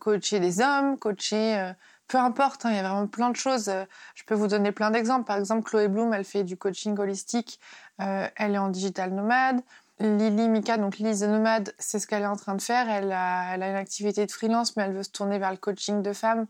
coacher 0.00 0.40
des 0.40 0.62
hommes, 0.62 0.98
coacher 0.98 1.72
peu 2.08 2.16
importe, 2.16 2.64
hein, 2.64 2.70
il 2.70 2.76
y 2.76 2.78
a 2.78 2.82
vraiment 2.88 3.06
plein 3.06 3.28
de 3.28 3.36
choses. 3.36 3.70
Je 4.14 4.24
peux 4.24 4.34
vous 4.34 4.46
donner 4.46 4.72
plein 4.72 4.90
d'exemples. 4.90 5.26
Par 5.26 5.36
exemple, 5.36 5.68
Chloé 5.68 5.88
Bloom, 5.88 6.14
elle 6.14 6.24
fait 6.24 6.44
du 6.44 6.56
coaching 6.56 6.96
holistique. 6.98 7.60
Elle 7.98 8.54
est 8.54 8.58
en 8.58 8.70
digital 8.70 9.12
nomade. 9.12 9.60
Lily 9.98 10.48
Mika, 10.48 10.76
donc 10.76 10.96
the 10.96 11.22
Nomade, 11.22 11.74
c'est 11.78 11.98
ce 11.98 12.06
qu'elle 12.06 12.22
est 12.22 12.26
en 12.26 12.36
train 12.36 12.54
de 12.54 12.62
faire. 12.62 12.88
Elle 12.90 13.12
a, 13.12 13.54
elle 13.54 13.62
a 13.62 13.70
une 13.70 13.76
activité 13.76 14.26
de 14.26 14.30
freelance, 14.30 14.76
mais 14.76 14.82
elle 14.82 14.92
veut 14.92 15.02
se 15.02 15.10
tourner 15.10 15.38
vers 15.38 15.50
le 15.50 15.56
coaching 15.56 16.02
de 16.02 16.12
femmes. 16.12 16.46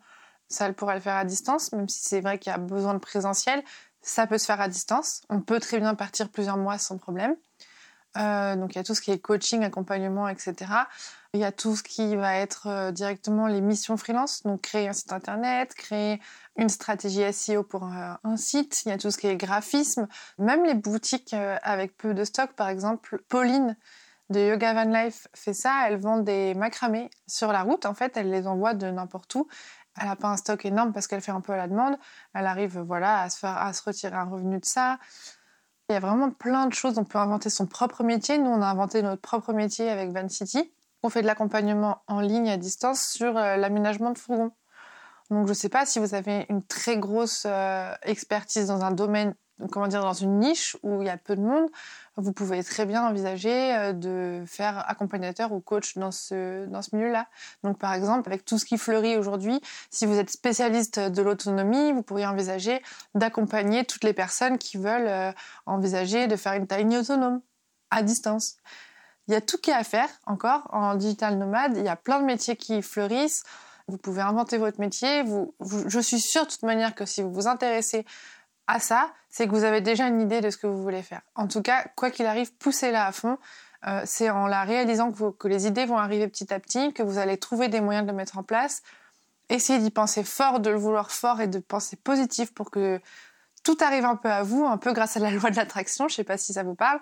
Ça, 0.49 0.67
elle 0.67 0.75
pourrait 0.75 0.97
le 0.97 1.01
faire 1.01 1.17
à 1.17 1.25
distance, 1.25 1.73
même 1.73 1.89
si 1.89 2.01
c'est 2.03 2.21
vrai 2.21 2.39
qu'il 2.39 2.51
y 2.51 2.55
a 2.55 2.59
besoin 2.59 2.95
de 2.95 2.99
présentiel. 2.99 3.63
Ça 4.03 4.27
peut 4.27 4.39
se 4.39 4.47
faire 4.47 4.61
à 4.61 4.69
distance. 4.69 5.23
On 5.29 5.41
peut 5.41 5.61
très 5.61 5.79
bien 5.79 5.95
partir 5.95 6.29
plusieurs 6.29 6.57
mois 6.57 6.79
sans 6.79 6.99
problème. 6.99 7.37
Euh, 8.17 8.57
donc 8.57 8.75
il 8.75 8.79
y 8.79 8.81
a 8.81 8.85
tout 8.85 8.95
ce 8.95 9.01
qui 9.01 9.11
est 9.11 9.19
coaching, 9.19 9.65
accompagnement, 9.65 10.29
etc. 10.29 10.55
Il 11.35 11.41
y 11.41 11.45
a 11.45 11.53
tout 11.53 11.77
ce 11.77 11.83
qui 11.83 12.17
va 12.17 12.37
être 12.37 12.67
euh, 12.69 12.91
directement 12.93 13.47
les 13.47 13.61
missions 13.61 13.97
freelance, 13.97 14.43
donc 14.45 14.63
créer 14.63 14.89
un 14.89 14.93
site 14.93 15.13
internet, 15.13 15.75
créer 15.75 16.21
une 16.57 16.69
stratégie 16.69 17.31
SEO 17.33 17.63
pour 17.63 17.85
euh, 17.85 18.15
un, 18.25 18.37
site. 18.37 18.83
Il 18.87 18.89
y 18.89 18.93
a 18.93 18.99
tout 18.99 19.11
ce 19.11 19.19
qui 19.19 19.27
est 19.27 19.37
graphisme, 19.37 20.09
même 20.39 20.65
les 20.65 20.75
boutiques 20.75 21.35
avec 21.63 21.97
peu 21.97 22.15
de 22.15 22.25
stock, 22.25 22.53
par 22.53 22.69
exemple. 22.69 23.23
Pauline 23.29 23.77
de 24.31 24.41
Yoga 24.41 24.73
Van 24.73 24.91
Life 24.91 25.29
fait 25.35 25.55
ça. 25.55 25.85
Elle 25.87 25.99
vend 25.99 26.19
des 26.19 26.55
macramés 26.55 27.11
sur 27.27 27.53
la 27.53 27.63
route. 27.63 27.87
En 27.87 27.95
fait, 27.95 28.17
elle 28.17 28.31
les 28.31 28.47
envoie 28.47 28.75
de 28.75 28.91
n'importe 28.91 29.35
où. 29.35 29.47
Elle 29.99 30.09
n'a 30.09 30.17
pas 30.17 30.29
un 30.29 30.37
stock 30.37 30.65
énorme 30.65 30.93
parce 30.93 31.07
qu'elle 31.07 31.23
fait 31.23 31.33
un 31.33 31.41
peu 31.41 31.53
à 31.53 31.57
la 31.57 31.69
demande. 31.69 31.97
Elle 32.35 32.47
arrive, 32.47 32.79
voilà, 32.81 33.23
à 33.23 33.31
se 33.31 33.39
faire, 33.39 33.57
à 33.57 33.73
se 33.73 33.83
retirer 33.83 34.15
un 34.15 34.25
revenu 34.25 34.59
de 34.59 34.65
ça. 34.65 34.99
Il 35.89 35.93
y 35.93 35.97
a 35.97 36.01
vraiment 36.01 36.31
plein 36.31 36.67
de 36.67 36.75
choses. 36.75 36.99
On 36.99 37.05
peut 37.05 37.19
inventer 37.19 37.49
son 37.49 37.67
propre 37.67 38.03
métier. 38.03 38.39
Nous, 38.39 38.51
on 38.51 38.61
a 38.61 38.67
inventé 38.67 39.03
notre 39.03 39.23
propre 39.23 39.53
métier 39.53 39.89
avec 39.89 40.11
Van 40.11 40.29
City. 40.29 40.73
On 41.03 41.11
fait 41.11 41.23
de 41.23 41.27
l'accompagnement 41.27 42.03
en 42.09 42.21
ligne 42.21 42.51
à 42.51 42.57
distance 42.57 43.07
sur 43.07 43.37
euh, 43.37 43.57
l'aménagement 43.57 44.11
de 44.11 44.19
fourgons. 44.19 44.53
Donc, 45.31 45.47
je 45.47 45.51
ne 45.51 45.55
sais 45.55 45.69
pas 45.69 45.87
si 45.87 46.01
vous 46.01 46.15
avez 46.15 46.47
une 46.49 46.65
très 46.65 46.99
grosse 46.99 47.45
euh, 47.47 47.93
expertise 48.03 48.67
dans 48.67 48.83
un 48.83 48.91
domaine 48.91 49.35
comment 49.71 49.89
dire, 49.89 50.03
dans 50.03 50.13
une 50.13 50.39
niche 50.39 50.77
où 50.83 51.03
il 51.03 51.07
y 51.07 51.11
a 51.11 51.17
peu 51.17 51.37
de 51.37 51.41
monde, 51.41 51.69
vous 52.17 52.33
pouvez 52.33 52.65
très 52.65 52.87
bien 52.87 53.07
envisager 53.07 53.75
euh, 53.75 53.93
de 53.93 54.43
faire 54.47 54.89
accompagnateur 54.89 55.53
ou 55.53 55.61
coach 55.61 55.97
dans 55.97 56.11
ce, 56.11 56.67
dans 56.67 56.83
ce 56.83 56.97
milieu-là. 56.97 57.27
Donc, 57.63 57.79
par 57.79 57.93
exemple, 57.93 58.29
avec 58.29 58.45
tout 58.45 58.59
ce 58.59 58.65
qui 58.65 58.79
fleurit 58.79 59.17
aujourd'hui, 59.17 59.61
si 59.91 60.07
vous 60.07 60.19
êtes 60.19 60.31
spécialiste 60.31 60.99
de 60.99 61.23
l'autonomie, 61.23 61.93
vous 61.93 62.03
pourriez 62.03 62.27
envisager 62.27 62.83
d'accompagner 63.15 63.85
toutes 63.85 64.05
les 64.05 64.15
personnes 64.15 64.59
qui 64.59 64.79
veulent 64.79 65.09
euh, 65.09 65.33
envisager 65.67 66.27
de 66.27 66.37
faire 66.37 66.55
une 66.55 66.67
tiny 66.67 66.97
autonome 66.99 67.41
à 67.91 68.03
distance. 68.03 68.57
Il 69.29 69.35
y 69.35 69.37
a 69.37 69.41
tout 69.41 69.59
qui 69.59 69.71
est 69.71 69.75
à 69.75 69.85
faire 69.85 70.09
encore 70.25 70.69
en 70.73 70.95
digital 70.95 71.37
nomade. 71.37 71.77
Il 71.77 71.85
y 71.85 71.89
a 71.89 71.97
plein 71.97 72.21
de 72.21 72.25
métiers 72.25 72.57
qui 72.57 72.81
fleurissent. 72.81 73.43
Vous 73.89 73.99
pouvez 73.99 74.23
inventer 74.23 74.57
votre 74.57 74.81
métier. 74.81 75.25
Je 75.61 76.01
suis 76.01 76.21
sûre 76.21 76.47
de 76.47 76.51
toute 76.51 76.63
manière 76.63 76.95
que 76.95 77.05
si 77.05 77.23
vous 77.23 77.33
vous 77.33 77.47
intéressez 77.47 78.05
à 78.67 78.81
ça, 78.81 79.13
c'est 79.37 79.47
que 79.47 79.51
vous 79.51 79.65
avez 79.65 79.83
déjà 79.83 80.07
une 80.07 80.23
idée 80.23 80.41
de 80.41 80.49
ce 80.49 80.57
que 80.57 80.67
vous 80.67 80.81
voulez 80.81 81.03
faire. 81.03 81.21
En 81.35 81.47
tout 81.47 81.61
cas, 81.61 81.85
quoi 81.95 82.11
qu'il 82.11 82.25
arrive, 82.25 82.55
poussez-la 82.55 83.07
à 83.07 83.13
fond. 83.13 83.37
Euh, 83.87 84.01
c'est 84.07 84.31
en 84.31 84.47
la 84.47 84.65
réalisant 84.65 85.13
que, 85.13 85.31
que, 85.31 85.47
les 85.47 85.67
idées 85.67 85.85
vont 85.85 85.99
arriver 85.99 86.27
petit 86.27 86.55
à 86.55 86.59
petit, 86.59 86.95
que 86.95 87.03
vous 87.03 87.19
allez 87.19 87.37
trouver 87.37 87.69
des 87.69 87.83
moyens 87.83 88.07
de 88.07 88.13
le 88.13 88.17
mettre 88.17 88.39
en 88.39 88.43
place. 88.43 88.83
Essayez 89.51 89.79
d'y 89.79 89.91
penser 89.91 90.25
fort, 90.25 90.59
de 90.61 90.71
le 90.71 90.79
vouloir 90.79 91.11
fort 91.11 91.43
et 91.43 91.49
de 91.49 91.59
penser 91.59 91.97
positif 91.97 92.55
pour 92.55 92.71
que 92.71 92.99
tout 93.63 93.77
arrive 93.83 94.07
un 94.07 94.17
peu 94.17 94.31
à 94.31 94.43
vous, 94.43 94.65
un 94.65 94.79
peu 94.79 94.95
grâce 94.95 95.19
à 95.19 95.21
la 95.21 95.31
loi 95.33 95.51
de 95.51 95.57
l'attraction. 95.57 96.09
Je 96.09 96.15
ne 96.15 96.17
sais 96.17 96.25
pas 96.25 96.39
si 96.39 96.55
ça 96.55 96.63
vous 96.63 96.75
parle, 96.75 96.99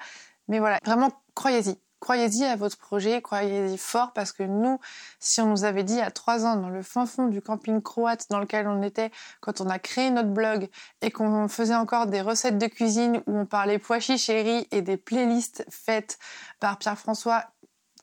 mais 0.48 0.58
voilà, 0.58 0.80
vraiment 0.84 1.12
croyez-y 1.36 1.78
croyez-y 2.00 2.44
à 2.44 2.56
votre 2.56 2.76
projet, 2.78 3.22
croyez-y 3.22 3.78
fort 3.78 4.12
parce 4.12 4.32
que 4.32 4.42
nous, 4.42 4.78
si 5.20 5.40
on 5.40 5.46
nous 5.46 5.64
avait 5.64 5.84
dit 5.84 6.00
à 6.00 6.10
trois 6.10 6.44
ans 6.44 6.56
dans 6.56 6.68
le 6.68 6.82
fin 6.82 7.06
fond 7.06 7.28
du 7.28 7.40
camping 7.40 7.80
croate 7.82 8.26
dans 8.30 8.38
lequel 8.38 8.68
on 8.68 8.82
était 8.82 9.10
quand 9.40 9.60
on 9.60 9.68
a 9.68 9.78
créé 9.78 10.10
notre 10.10 10.28
blog 10.28 10.68
et 11.00 11.10
qu'on 11.10 11.48
faisait 11.48 11.74
encore 11.74 12.06
des 12.06 12.20
recettes 12.20 12.58
de 12.58 12.66
cuisine 12.66 13.22
où 13.26 13.38
on 13.38 13.46
parlait 13.46 13.78
pois 13.78 13.98
riz 13.98 14.68
et 14.70 14.82
des 14.82 14.96
playlists 14.96 15.64
faites 15.70 16.18
par 16.60 16.78
Pierre-François 16.78 17.44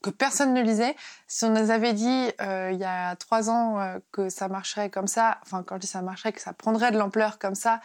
que 0.02 0.10
personne 0.10 0.54
ne 0.54 0.62
lisait. 0.62 0.96
Si 1.28 1.46
on 1.46 1.50
nous 1.50 1.70
avait 1.70 1.94
dit 1.94 2.32
euh, 2.42 2.72
il 2.74 2.80
y 2.80 2.86
a 2.86 3.16
trois 3.16 3.50
ans 3.50 3.80
euh, 3.80 4.00
que 4.12 4.30
ça 4.30 4.48
marcherait 4.48 4.90
comme 4.90 5.08
ça, 5.08 5.40
enfin 5.44 5.64
quand 5.64 5.76
je 5.76 5.82
dis 5.82 5.88
ça 5.88 6.02
marcherait, 6.02 6.34
que 6.34 6.42
ça 6.42 6.54
prendrait 6.54 6.92
de 6.92 6.98
l'ampleur 6.98 7.40
comme 7.40 7.56
ça 7.56 7.82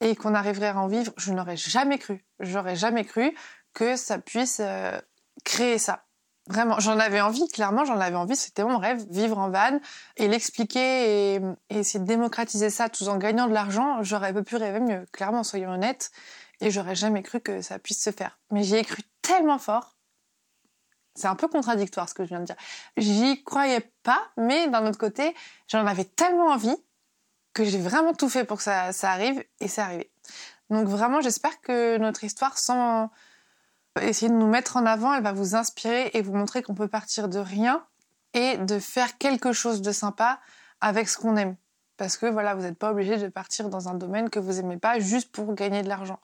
et 0.00 0.16
qu'on 0.16 0.34
arriverait 0.34 0.68
à 0.68 0.78
en 0.78 0.86
vivre, 0.86 1.12
je 1.18 1.32
n'aurais 1.32 1.58
jamais 1.58 1.98
cru. 1.98 2.24
J'aurais 2.40 2.76
jamais 2.76 3.04
cru 3.04 3.34
que 3.74 3.96
ça 3.96 4.18
puisse 4.18 4.60
euh, 4.64 4.98
créer 5.44 5.78
ça. 5.78 6.04
Vraiment, 6.46 6.80
j'en 6.80 6.98
avais 6.98 7.20
envie, 7.20 7.46
clairement, 7.48 7.84
j'en 7.84 8.00
avais 8.00 8.16
envie, 8.16 8.34
c'était 8.34 8.64
mon 8.64 8.78
rêve, 8.78 9.04
vivre 9.10 9.38
en 9.38 9.50
van 9.50 9.78
et 10.16 10.26
l'expliquer 10.26 11.34
et, 11.34 11.40
essayer 11.68 12.00
de 12.00 12.06
démocratiser 12.06 12.70
ça 12.70 12.88
tout 12.88 13.06
en 13.08 13.18
gagnant 13.18 13.46
de 13.46 13.52
l'argent, 13.52 14.02
j'aurais 14.02 14.32
pas 14.32 14.42
pu 14.42 14.56
rêver 14.56 14.80
mieux, 14.80 15.06
clairement, 15.12 15.44
soyons 15.44 15.70
honnêtes, 15.70 16.10
et 16.60 16.70
j'aurais 16.70 16.96
jamais 16.96 17.22
cru 17.22 17.40
que 17.40 17.62
ça 17.62 17.78
puisse 17.78 18.02
se 18.02 18.10
faire. 18.10 18.38
Mais 18.50 18.64
j'y 18.64 18.76
ai 18.76 18.84
cru 18.84 19.02
tellement 19.22 19.58
fort, 19.58 19.96
c'est 21.14 21.28
un 21.28 21.36
peu 21.36 21.48
contradictoire 21.48 22.08
ce 22.08 22.14
que 22.14 22.24
je 22.24 22.30
viens 22.30 22.40
de 22.40 22.46
dire. 22.46 22.56
J'y 22.96 23.44
croyais 23.44 23.92
pas, 24.02 24.30
mais 24.36 24.68
d'un 24.68 24.86
autre 24.86 24.98
côté, 24.98 25.34
j'en 25.68 25.86
avais 25.86 26.04
tellement 26.04 26.48
envie 26.48 26.76
que 27.52 27.64
j'ai 27.64 27.78
vraiment 27.78 28.14
tout 28.14 28.28
fait 28.28 28.44
pour 28.44 28.58
que 28.58 28.62
ça, 28.62 28.92
ça 28.92 29.10
arrive 29.10 29.44
et 29.60 29.68
c'est 29.68 29.80
arrivé. 29.80 30.10
Donc 30.70 30.86
vraiment, 30.86 31.20
j'espère 31.20 31.60
que 31.60 31.98
notre 31.98 32.24
histoire 32.24 32.58
sans 32.58 33.10
essayer 34.02 34.30
de 34.30 34.36
nous 34.36 34.46
mettre 34.46 34.76
en 34.76 34.86
avant, 34.86 35.14
elle 35.14 35.22
va 35.22 35.32
vous 35.32 35.54
inspirer 35.54 36.10
et 36.14 36.22
vous 36.22 36.34
montrer 36.34 36.62
qu'on 36.62 36.74
peut 36.74 36.88
partir 36.88 37.28
de 37.28 37.38
rien 37.38 37.84
et 38.34 38.56
de 38.58 38.78
faire 38.78 39.18
quelque 39.18 39.52
chose 39.52 39.82
de 39.82 39.92
sympa 39.92 40.40
avec 40.80 41.08
ce 41.08 41.18
qu'on 41.18 41.36
aime. 41.36 41.56
Parce 41.96 42.16
que 42.16 42.26
voilà, 42.26 42.54
vous 42.54 42.62
n'êtes 42.62 42.78
pas 42.78 42.92
obligé 42.92 43.18
de 43.18 43.28
partir 43.28 43.68
dans 43.68 43.88
un 43.88 43.94
domaine 43.94 44.30
que 44.30 44.38
vous 44.38 44.58
aimez 44.58 44.78
pas 44.78 44.98
juste 45.00 45.30
pour 45.32 45.54
gagner 45.54 45.82
de 45.82 45.88
l'argent. 45.88 46.18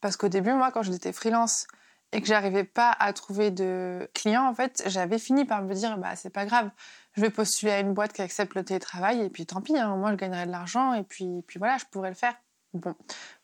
Parce 0.00 0.16
qu'au 0.16 0.28
début, 0.28 0.52
moi, 0.52 0.70
quand 0.70 0.82
j'étais 0.82 1.12
freelance 1.12 1.66
et 2.12 2.20
que 2.20 2.26
j'arrivais 2.26 2.64
pas 2.64 2.94
à 2.98 3.12
trouver 3.14 3.50
de 3.50 4.10
clients, 4.12 4.46
en 4.46 4.54
fait, 4.54 4.82
j'avais 4.86 5.18
fini 5.18 5.46
par 5.46 5.62
me 5.62 5.72
dire, 5.72 5.96
bah 5.96 6.16
c'est 6.16 6.28
pas 6.28 6.44
grave, 6.44 6.68
je 7.14 7.22
vais 7.22 7.30
postuler 7.30 7.72
à 7.72 7.80
une 7.80 7.94
boîte 7.94 8.12
qui 8.12 8.20
accepte 8.20 8.54
le 8.54 8.62
télétravail 8.64 9.22
et 9.22 9.30
puis 9.30 9.46
tant 9.46 9.62
pis, 9.62 9.78
hein, 9.78 9.96
moi 9.96 10.10
je 10.10 10.16
gagnerai 10.16 10.44
de 10.44 10.50
l'argent 10.50 10.92
et 10.92 11.02
puis, 11.02 11.42
puis 11.46 11.58
voilà, 11.58 11.78
je 11.78 11.86
pourrais 11.90 12.10
le 12.10 12.14
faire. 12.14 12.34
Bon, 12.74 12.94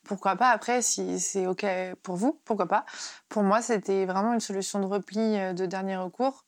pourquoi 0.04 0.36
pas 0.36 0.50
après, 0.50 0.80
si 0.80 1.20
c'est 1.20 1.46
ok 1.46 1.66
pour 2.02 2.16
vous, 2.16 2.40
pourquoi 2.44 2.66
pas. 2.66 2.86
Pour 3.28 3.42
moi, 3.42 3.60
c'était 3.60 4.06
vraiment 4.06 4.32
une 4.32 4.40
solution 4.40 4.80
de 4.80 4.86
repli 4.86 5.20
euh, 5.38 5.52
de 5.52 5.66
dernier 5.66 5.96
recours. 5.96 6.44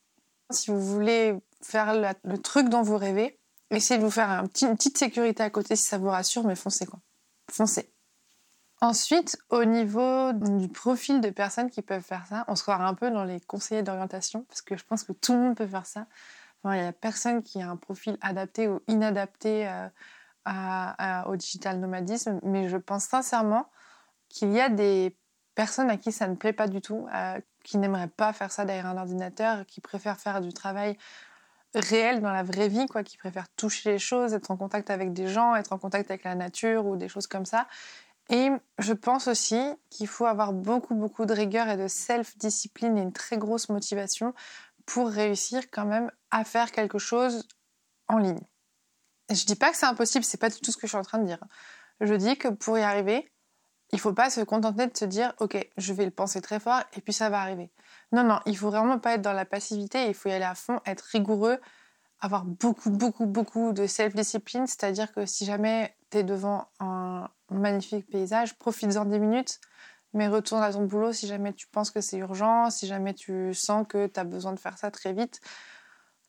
Si 0.49 0.71
vous 0.71 0.81
voulez 0.81 1.39
faire 1.61 1.93
le 2.23 2.37
truc 2.37 2.69
dont 2.69 2.81
vous 2.81 2.97
rêvez, 2.97 3.39
essayez 3.69 3.99
de 3.99 4.03
vous 4.03 4.11
faire 4.11 4.29
un 4.29 4.47
petit, 4.47 4.65
une 4.65 4.75
petite 4.75 4.97
sécurité 4.97 5.43
à 5.43 5.49
côté 5.49 5.75
si 5.75 5.85
ça 5.85 5.97
vous 5.97 6.09
rassure, 6.09 6.43
mais 6.43 6.55
foncez 6.55 6.85
quoi. 6.85 6.99
Foncez. 7.49 7.91
Ensuite, 8.81 9.37
au 9.49 9.63
niveau 9.63 10.33
du 10.33 10.67
profil 10.67 11.21
de 11.21 11.29
personnes 11.29 11.69
qui 11.69 11.83
peuvent 11.83 12.01
faire 12.01 12.25
ça, 12.25 12.45
on 12.47 12.55
se 12.55 12.63
croirait 12.63 12.83
un 12.83 12.95
peu 12.95 13.11
dans 13.11 13.23
les 13.23 13.39
conseillers 13.39 13.83
d'orientation, 13.83 14.43
parce 14.49 14.63
que 14.63 14.75
je 14.75 14.83
pense 14.83 15.03
que 15.03 15.13
tout 15.13 15.33
le 15.33 15.39
monde 15.39 15.55
peut 15.55 15.67
faire 15.67 15.85
ça. 15.85 16.07
il 16.65 16.71
n'y 16.71 16.79
a 16.79 16.91
personne 16.91 17.43
qui 17.43 17.61
a 17.61 17.69
un 17.69 17.75
profil 17.75 18.17
adapté 18.21 18.67
ou 18.67 18.81
inadapté 18.87 19.67
euh, 19.67 19.87
au 20.45 21.35
digital 21.35 21.79
nomadisme, 21.79 22.39
mais 22.43 22.69
je 22.69 22.77
pense 22.77 23.05
sincèrement 23.05 23.67
qu'il 24.29 24.51
y 24.51 24.59
a 24.61 24.69
des 24.69 25.17
personnes 25.55 25.89
à 25.89 25.97
qui 25.97 26.11
ça 26.11 26.27
ne 26.27 26.35
plaît 26.35 26.53
pas 26.53 26.67
du 26.67 26.81
tout, 26.81 27.07
qui 27.63 27.77
n'aimeraient 27.77 28.07
pas 28.07 28.33
faire 28.33 28.51
ça 28.51 28.65
derrière 28.65 28.87
un 28.87 28.97
ordinateur, 28.97 29.65
qui 29.65 29.81
préfèrent 29.81 30.19
faire 30.19 30.41
du 30.41 30.53
travail 30.53 30.97
réel 31.75 32.21
dans 32.21 32.31
la 32.31 32.43
vraie 32.43 32.67
vie, 32.67 32.85
quoi, 32.87 33.03
qui 33.03 33.17
préfèrent 33.17 33.47
toucher 33.55 33.91
les 33.91 33.99
choses, 33.99 34.33
être 34.33 34.51
en 34.51 34.57
contact 34.57 34.89
avec 34.89 35.13
des 35.13 35.27
gens, 35.27 35.55
être 35.55 35.73
en 35.73 35.77
contact 35.77 36.09
avec 36.11 36.23
la 36.23 36.35
nature 36.35 36.85
ou 36.85 36.97
des 36.97 37.07
choses 37.07 37.27
comme 37.27 37.45
ça. 37.45 37.67
Et 38.29 38.49
je 38.77 38.93
pense 38.93 39.27
aussi 39.27 39.61
qu'il 39.89 40.07
faut 40.07 40.25
avoir 40.25 40.53
beaucoup, 40.53 40.95
beaucoup 40.95 41.25
de 41.25 41.33
rigueur 41.33 41.67
et 41.69 41.77
de 41.77 41.87
self-discipline 41.87 42.97
et 42.97 43.01
une 43.01 43.13
très 43.13 43.37
grosse 43.37 43.69
motivation 43.69 44.33
pour 44.85 45.09
réussir 45.09 45.69
quand 45.71 45.85
même 45.85 46.11
à 46.29 46.43
faire 46.43 46.71
quelque 46.71 46.97
chose 46.97 47.47
en 48.07 48.17
ligne. 48.17 48.41
Je 49.33 49.45
dis 49.45 49.55
pas 49.55 49.71
que 49.71 49.77
c'est 49.77 49.85
impossible, 49.85 50.25
c'est 50.25 50.39
pas 50.39 50.49
du 50.49 50.59
tout 50.59 50.71
ce 50.71 50.77
que 50.77 50.87
je 50.87 50.87
suis 50.87 50.97
en 50.97 51.03
train 51.03 51.19
de 51.19 51.25
dire. 51.25 51.39
Je 51.99 52.13
dis 52.13 52.37
que 52.37 52.47
pour 52.49 52.77
y 52.77 52.81
arriver, 52.81 53.31
il 53.93 53.99
faut 53.99 54.13
pas 54.13 54.29
se 54.29 54.41
contenter 54.41 54.87
de 54.87 54.97
se 54.97 55.05
dire 55.05 55.33
ok, 55.39 55.57
je 55.77 55.93
vais 55.93 56.05
le 56.05 56.11
penser 56.11 56.41
très 56.41 56.59
fort 56.59 56.81
et 56.93 57.01
puis 57.01 57.13
ça 57.13 57.29
va 57.29 57.41
arriver. 57.41 57.71
Non, 58.11 58.23
non, 58.23 58.39
il 58.45 58.57
faut 58.57 58.69
vraiment 58.69 58.99
pas 58.99 59.13
être 59.15 59.21
dans 59.21 59.33
la 59.33 59.45
passivité, 59.45 60.07
il 60.07 60.13
faut 60.13 60.29
y 60.29 60.31
aller 60.33 60.45
à 60.45 60.55
fond, 60.55 60.79
être 60.85 61.01
rigoureux, 61.01 61.59
avoir 62.19 62.45
beaucoup, 62.45 62.89
beaucoup, 62.89 63.25
beaucoup 63.25 63.73
de 63.73 63.87
self-discipline, 63.87 64.67
c'est-à-dire 64.67 65.11
que 65.11 65.25
si 65.25 65.45
jamais 65.45 65.95
tu 66.11 66.19
es 66.19 66.23
devant 66.23 66.67
un 66.79 67.29
magnifique 67.49 68.09
paysage, 68.09 68.57
profites-en 68.57 69.05
10 69.05 69.19
minutes, 69.19 69.59
mais 70.13 70.27
retourne 70.27 70.61
à 70.61 70.71
ton 70.71 70.83
boulot 70.85 71.13
si 71.13 71.27
jamais 71.27 71.53
tu 71.53 71.67
penses 71.67 71.89
que 71.89 72.01
c'est 72.01 72.17
urgent, 72.17 72.69
si 72.69 72.87
jamais 72.87 73.13
tu 73.13 73.53
sens 73.53 73.85
que 73.87 74.07
tu 74.07 74.19
as 74.19 74.23
besoin 74.23 74.53
de 74.53 74.59
faire 74.59 74.77
ça 74.77 74.91
très 74.91 75.13
vite. 75.13 75.39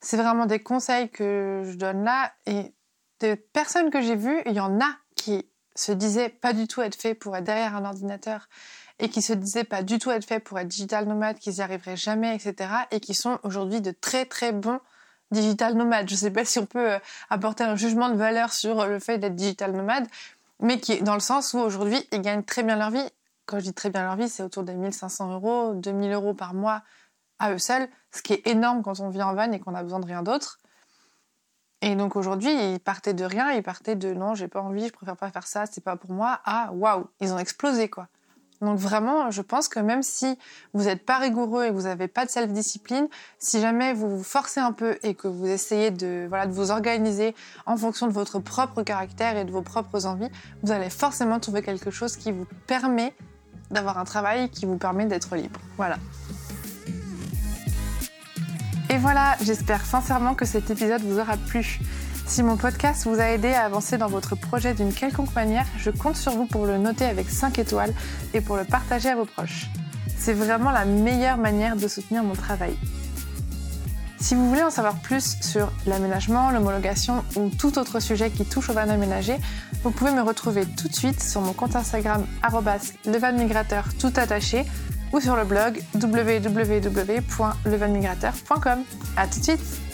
C'est 0.01 0.17
vraiment 0.17 0.47
des 0.47 0.63
conseils 0.63 1.11
que 1.11 1.63
je 1.65 1.77
donne 1.77 2.05
là. 2.05 2.33
Et 2.47 2.75
des 3.23 3.37
personnes 3.37 3.91
que 3.91 4.01
j'ai 4.01 4.17
vues, 4.17 4.43
il 4.47 4.53
y 4.53 4.61
en 4.61 4.81
a 4.81 4.91
qui 5.17 5.47
se 5.75 5.93
disaient 5.93 6.29
pas 6.29 6.53
du 6.53 6.67
tout 6.67 6.83
être 6.83 6.95
fait 6.95 7.15
pour 7.15 7.37
être 7.37 7.45
derrière 7.45 7.77
un 7.77 7.85
ordinateur 7.85 8.49
et 8.99 9.09
qui 9.09 9.23
se 9.23 9.33
disaient 9.33 9.65
pas 9.65 9.83
du 9.83 9.99
tout 9.99 10.11
être 10.11 10.25
fait 10.25 10.41
pour 10.41 10.59
être 10.59 10.69
digital 10.69 11.07
nomade, 11.07 11.39
qu'ils 11.39 11.57
y 11.57 11.61
arriveraient 11.61 11.97
jamais, 11.97 12.35
etc. 12.35 12.71
et 12.91 13.01
qui 13.01 13.15
sont 13.15 13.39
aujourd'hui 13.43 13.81
de 13.81 13.91
très 13.91 14.27
très 14.27 14.53
bons 14.53 14.81
digital 15.31 15.75
nomade. 15.75 16.09
Je 16.09 16.15
sais 16.15 16.31
pas 16.31 16.45
si 16.45 16.59
on 16.59 16.67
peut 16.67 16.93
euh, 16.93 16.99
apporter 17.31 17.65
un 17.65 17.75
jugement 17.75 18.11
de 18.11 18.17
valeur 18.17 18.53
sur 18.53 18.87
le 18.87 18.99
fait 18.99 19.19
d'être 19.19 19.35
digital 19.35 19.73
nomade, 19.73 20.07
mais 20.61 20.79
qui 20.79 21.03
dans 21.03 21.15
le 21.15 21.21
sens 21.21 21.55
où 21.55 21.59
aujourd'hui, 21.59 22.07
ils 22.13 22.21
gagnent 22.21 22.45
très 22.45 22.63
bien 22.63 22.77
leur 22.77 22.91
vie. 22.91 23.09
Quand 23.47 23.59
je 23.59 23.65
dis 23.65 23.75
très 23.75 23.91
bien 23.91 24.05
leur 24.05 24.17
vie, 24.17 24.29
c'est 24.29 24.43
autour 24.43 24.63
des 24.63 24.75
1500 24.75 25.33
euros, 25.33 25.75
2000 25.75 26.13
euros 26.13 26.35
par 26.35 26.55
mois 26.55 26.83
à 27.39 27.53
eux 27.53 27.59
seuls, 27.59 27.89
ce 28.15 28.23
qui 28.23 28.35
est 28.35 28.47
énorme 28.47 28.83
quand 28.83 29.01
on 29.01 29.09
vit 29.09 29.23
en 29.23 29.35
van 29.35 29.51
et 29.51 29.59
qu'on 29.59 29.75
a 29.75 29.83
besoin 29.83 29.99
de 29.99 30.07
rien 30.07 30.23
d'autre. 30.23 30.59
Et 31.83 31.97
donc 31.97 32.15
aujourd'hui, 32.15 32.53
ils 32.53 32.81
partaient 32.81 33.13
de 33.13 33.25
rien, 33.25 33.51
ils 33.51 33.63
partaient 33.63 33.97
de 33.97 34.15
non, 34.15 34.35
j'ai 34.35 34.47
pas 34.47 34.63
envie, 34.63 34.87
je 34.87 34.93
préfère 34.93 35.17
pas 35.17 35.31
faire 35.31 35.47
ça, 35.47 35.65
c'est 35.71 35.83
pas 35.83 35.97
pour 35.97 36.13
moi, 36.13 36.41
ah 36.45 36.71
waouh, 36.73 37.07
ils 37.21 37.33
ont 37.33 37.39
explosé 37.39 37.91
quoi. 37.91 38.07
Donc 38.61 38.79
vraiment, 38.79 39.33
je 39.33 39.43
pense 39.43 39.67
que 39.67 39.81
même 39.81 40.05
si 40.05 40.39
vous 40.73 40.85
n'êtes 40.85 41.05
pas 41.05 41.19
rigoureux 41.19 41.65
et 41.65 41.71
vous 41.73 41.83
n'avez 41.83 42.07
pas 42.07 42.25
de 42.25 42.31
self-discipline, 42.31 43.09
si 43.41 43.61
jamais 43.61 43.93
vous 43.93 44.19
vous 44.19 44.23
forcez 44.23 44.61
un 44.61 44.71
peu 44.71 44.97
et 45.03 45.15
que 45.15 45.27
vous 45.27 45.47
essayez 45.47 45.91
de, 45.91 46.27
voilà, 46.29 46.47
de 46.47 46.53
vous 46.53 46.71
organiser 46.71 47.35
en 47.67 47.77
fonction 47.77 48.07
de 48.07 48.13
votre 48.13 48.39
propre 48.39 48.85
caractère 48.85 49.37
et 49.37 49.45
de 49.45 49.51
vos 49.51 49.63
propres 49.63 50.07
envies, 50.07 50.31
vous 50.63 50.71
allez 50.71 50.91
forcément 50.91 51.41
trouver 51.41 51.63
quelque 51.63 51.91
chose 51.91 52.17
qui 52.17 52.31
vous 52.31 52.47
permet 52.69 53.13
d'avoir 53.73 53.99
un 53.99 54.05
travail 54.05 54.49
qui 54.51 54.65
vous 54.65 54.77
permet 54.77 55.07
d'être 55.07 55.35
libre. 55.35 55.59
Voilà. 55.77 55.97
Et 58.93 58.99
voilà, 58.99 59.37
j'espère 59.43 59.87
sincèrement 59.87 60.35
que 60.35 60.45
cet 60.45 60.69
épisode 60.69 61.01
vous 61.01 61.19
aura 61.19 61.39
plu. 61.39 61.81
Si 62.27 62.43
mon 62.43 62.59
podcast 62.59 63.07
vous 63.07 63.19
a 63.21 63.31
aidé 63.31 63.49
à 63.49 63.65
avancer 63.65 63.97
dans 63.97 64.07
votre 64.07 64.35
projet 64.35 64.75
d'une 64.75 64.93
quelconque 64.93 65.35
manière, 65.35 65.65
je 65.79 65.89
compte 65.89 66.17
sur 66.17 66.33
vous 66.33 66.45
pour 66.45 66.67
le 66.67 66.77
noter 66.77 67.07
avec 67.07 67.31
5 67.31 67.59
étoiles 67.59 67.95
et 68.35 68.43
pour 68.43 68.59
le 68.59 68.65
partager 68.65 69.09
à 69.09 69.17
vos 69.17 69.25
proches. 69.25 69.71
C'est 70.19 70.35
vraiment 70.35 70.71
la 70.71 70.85
meilleure 70.85 71.39
manière 71.39 71.77
de 71.77 71.89
soutenir 71.89 72.23
mon 72.23 72.35
travail. 72.35 72.77
Si 74.21 74.35
vous 74.35 74.47
voulez 74.47 74.63
en 74.63 74.71
savoir 74.71 74.97
plus 74.97 75.39
sur 75.41 75.73
l'aménagement, 75.87 76.51
l'homologation 76.51 77.25
ou 77.35 77.49
tout 77.49 77.79
autre 77.79 77.99
sujet 77.99 78.29
qui 78.29 78.45
touche 78.45 78.69
au 78.69 78.75
van 78.75 78.91
aménagé, 78.91 79.37
vous 79.85 79.91
pouvez 79.91 80.13
me 80.13 80.21
retrouver 80.21 80.67
tout 80.67 80.89
de 80.89 80.95
suite 80.95 81.23
sur 81.23 81.41
mon 81.41 81.55
compte 81.55 81.77
Instagram 81.77 82.27
levanmigrateur 83.07 83.87
tout 83.99 84.13
attaché 84.17 84.67
ou 85.13 85.21
sur 85.21 85.37
le 85.37 85.45
blog 85.45 85.83
www.levanmigrateur.com. 85.95 88.85
À 89.17 89.27
tout 89.27 89.39
de 89.39 89.45
suite 89.45 89.92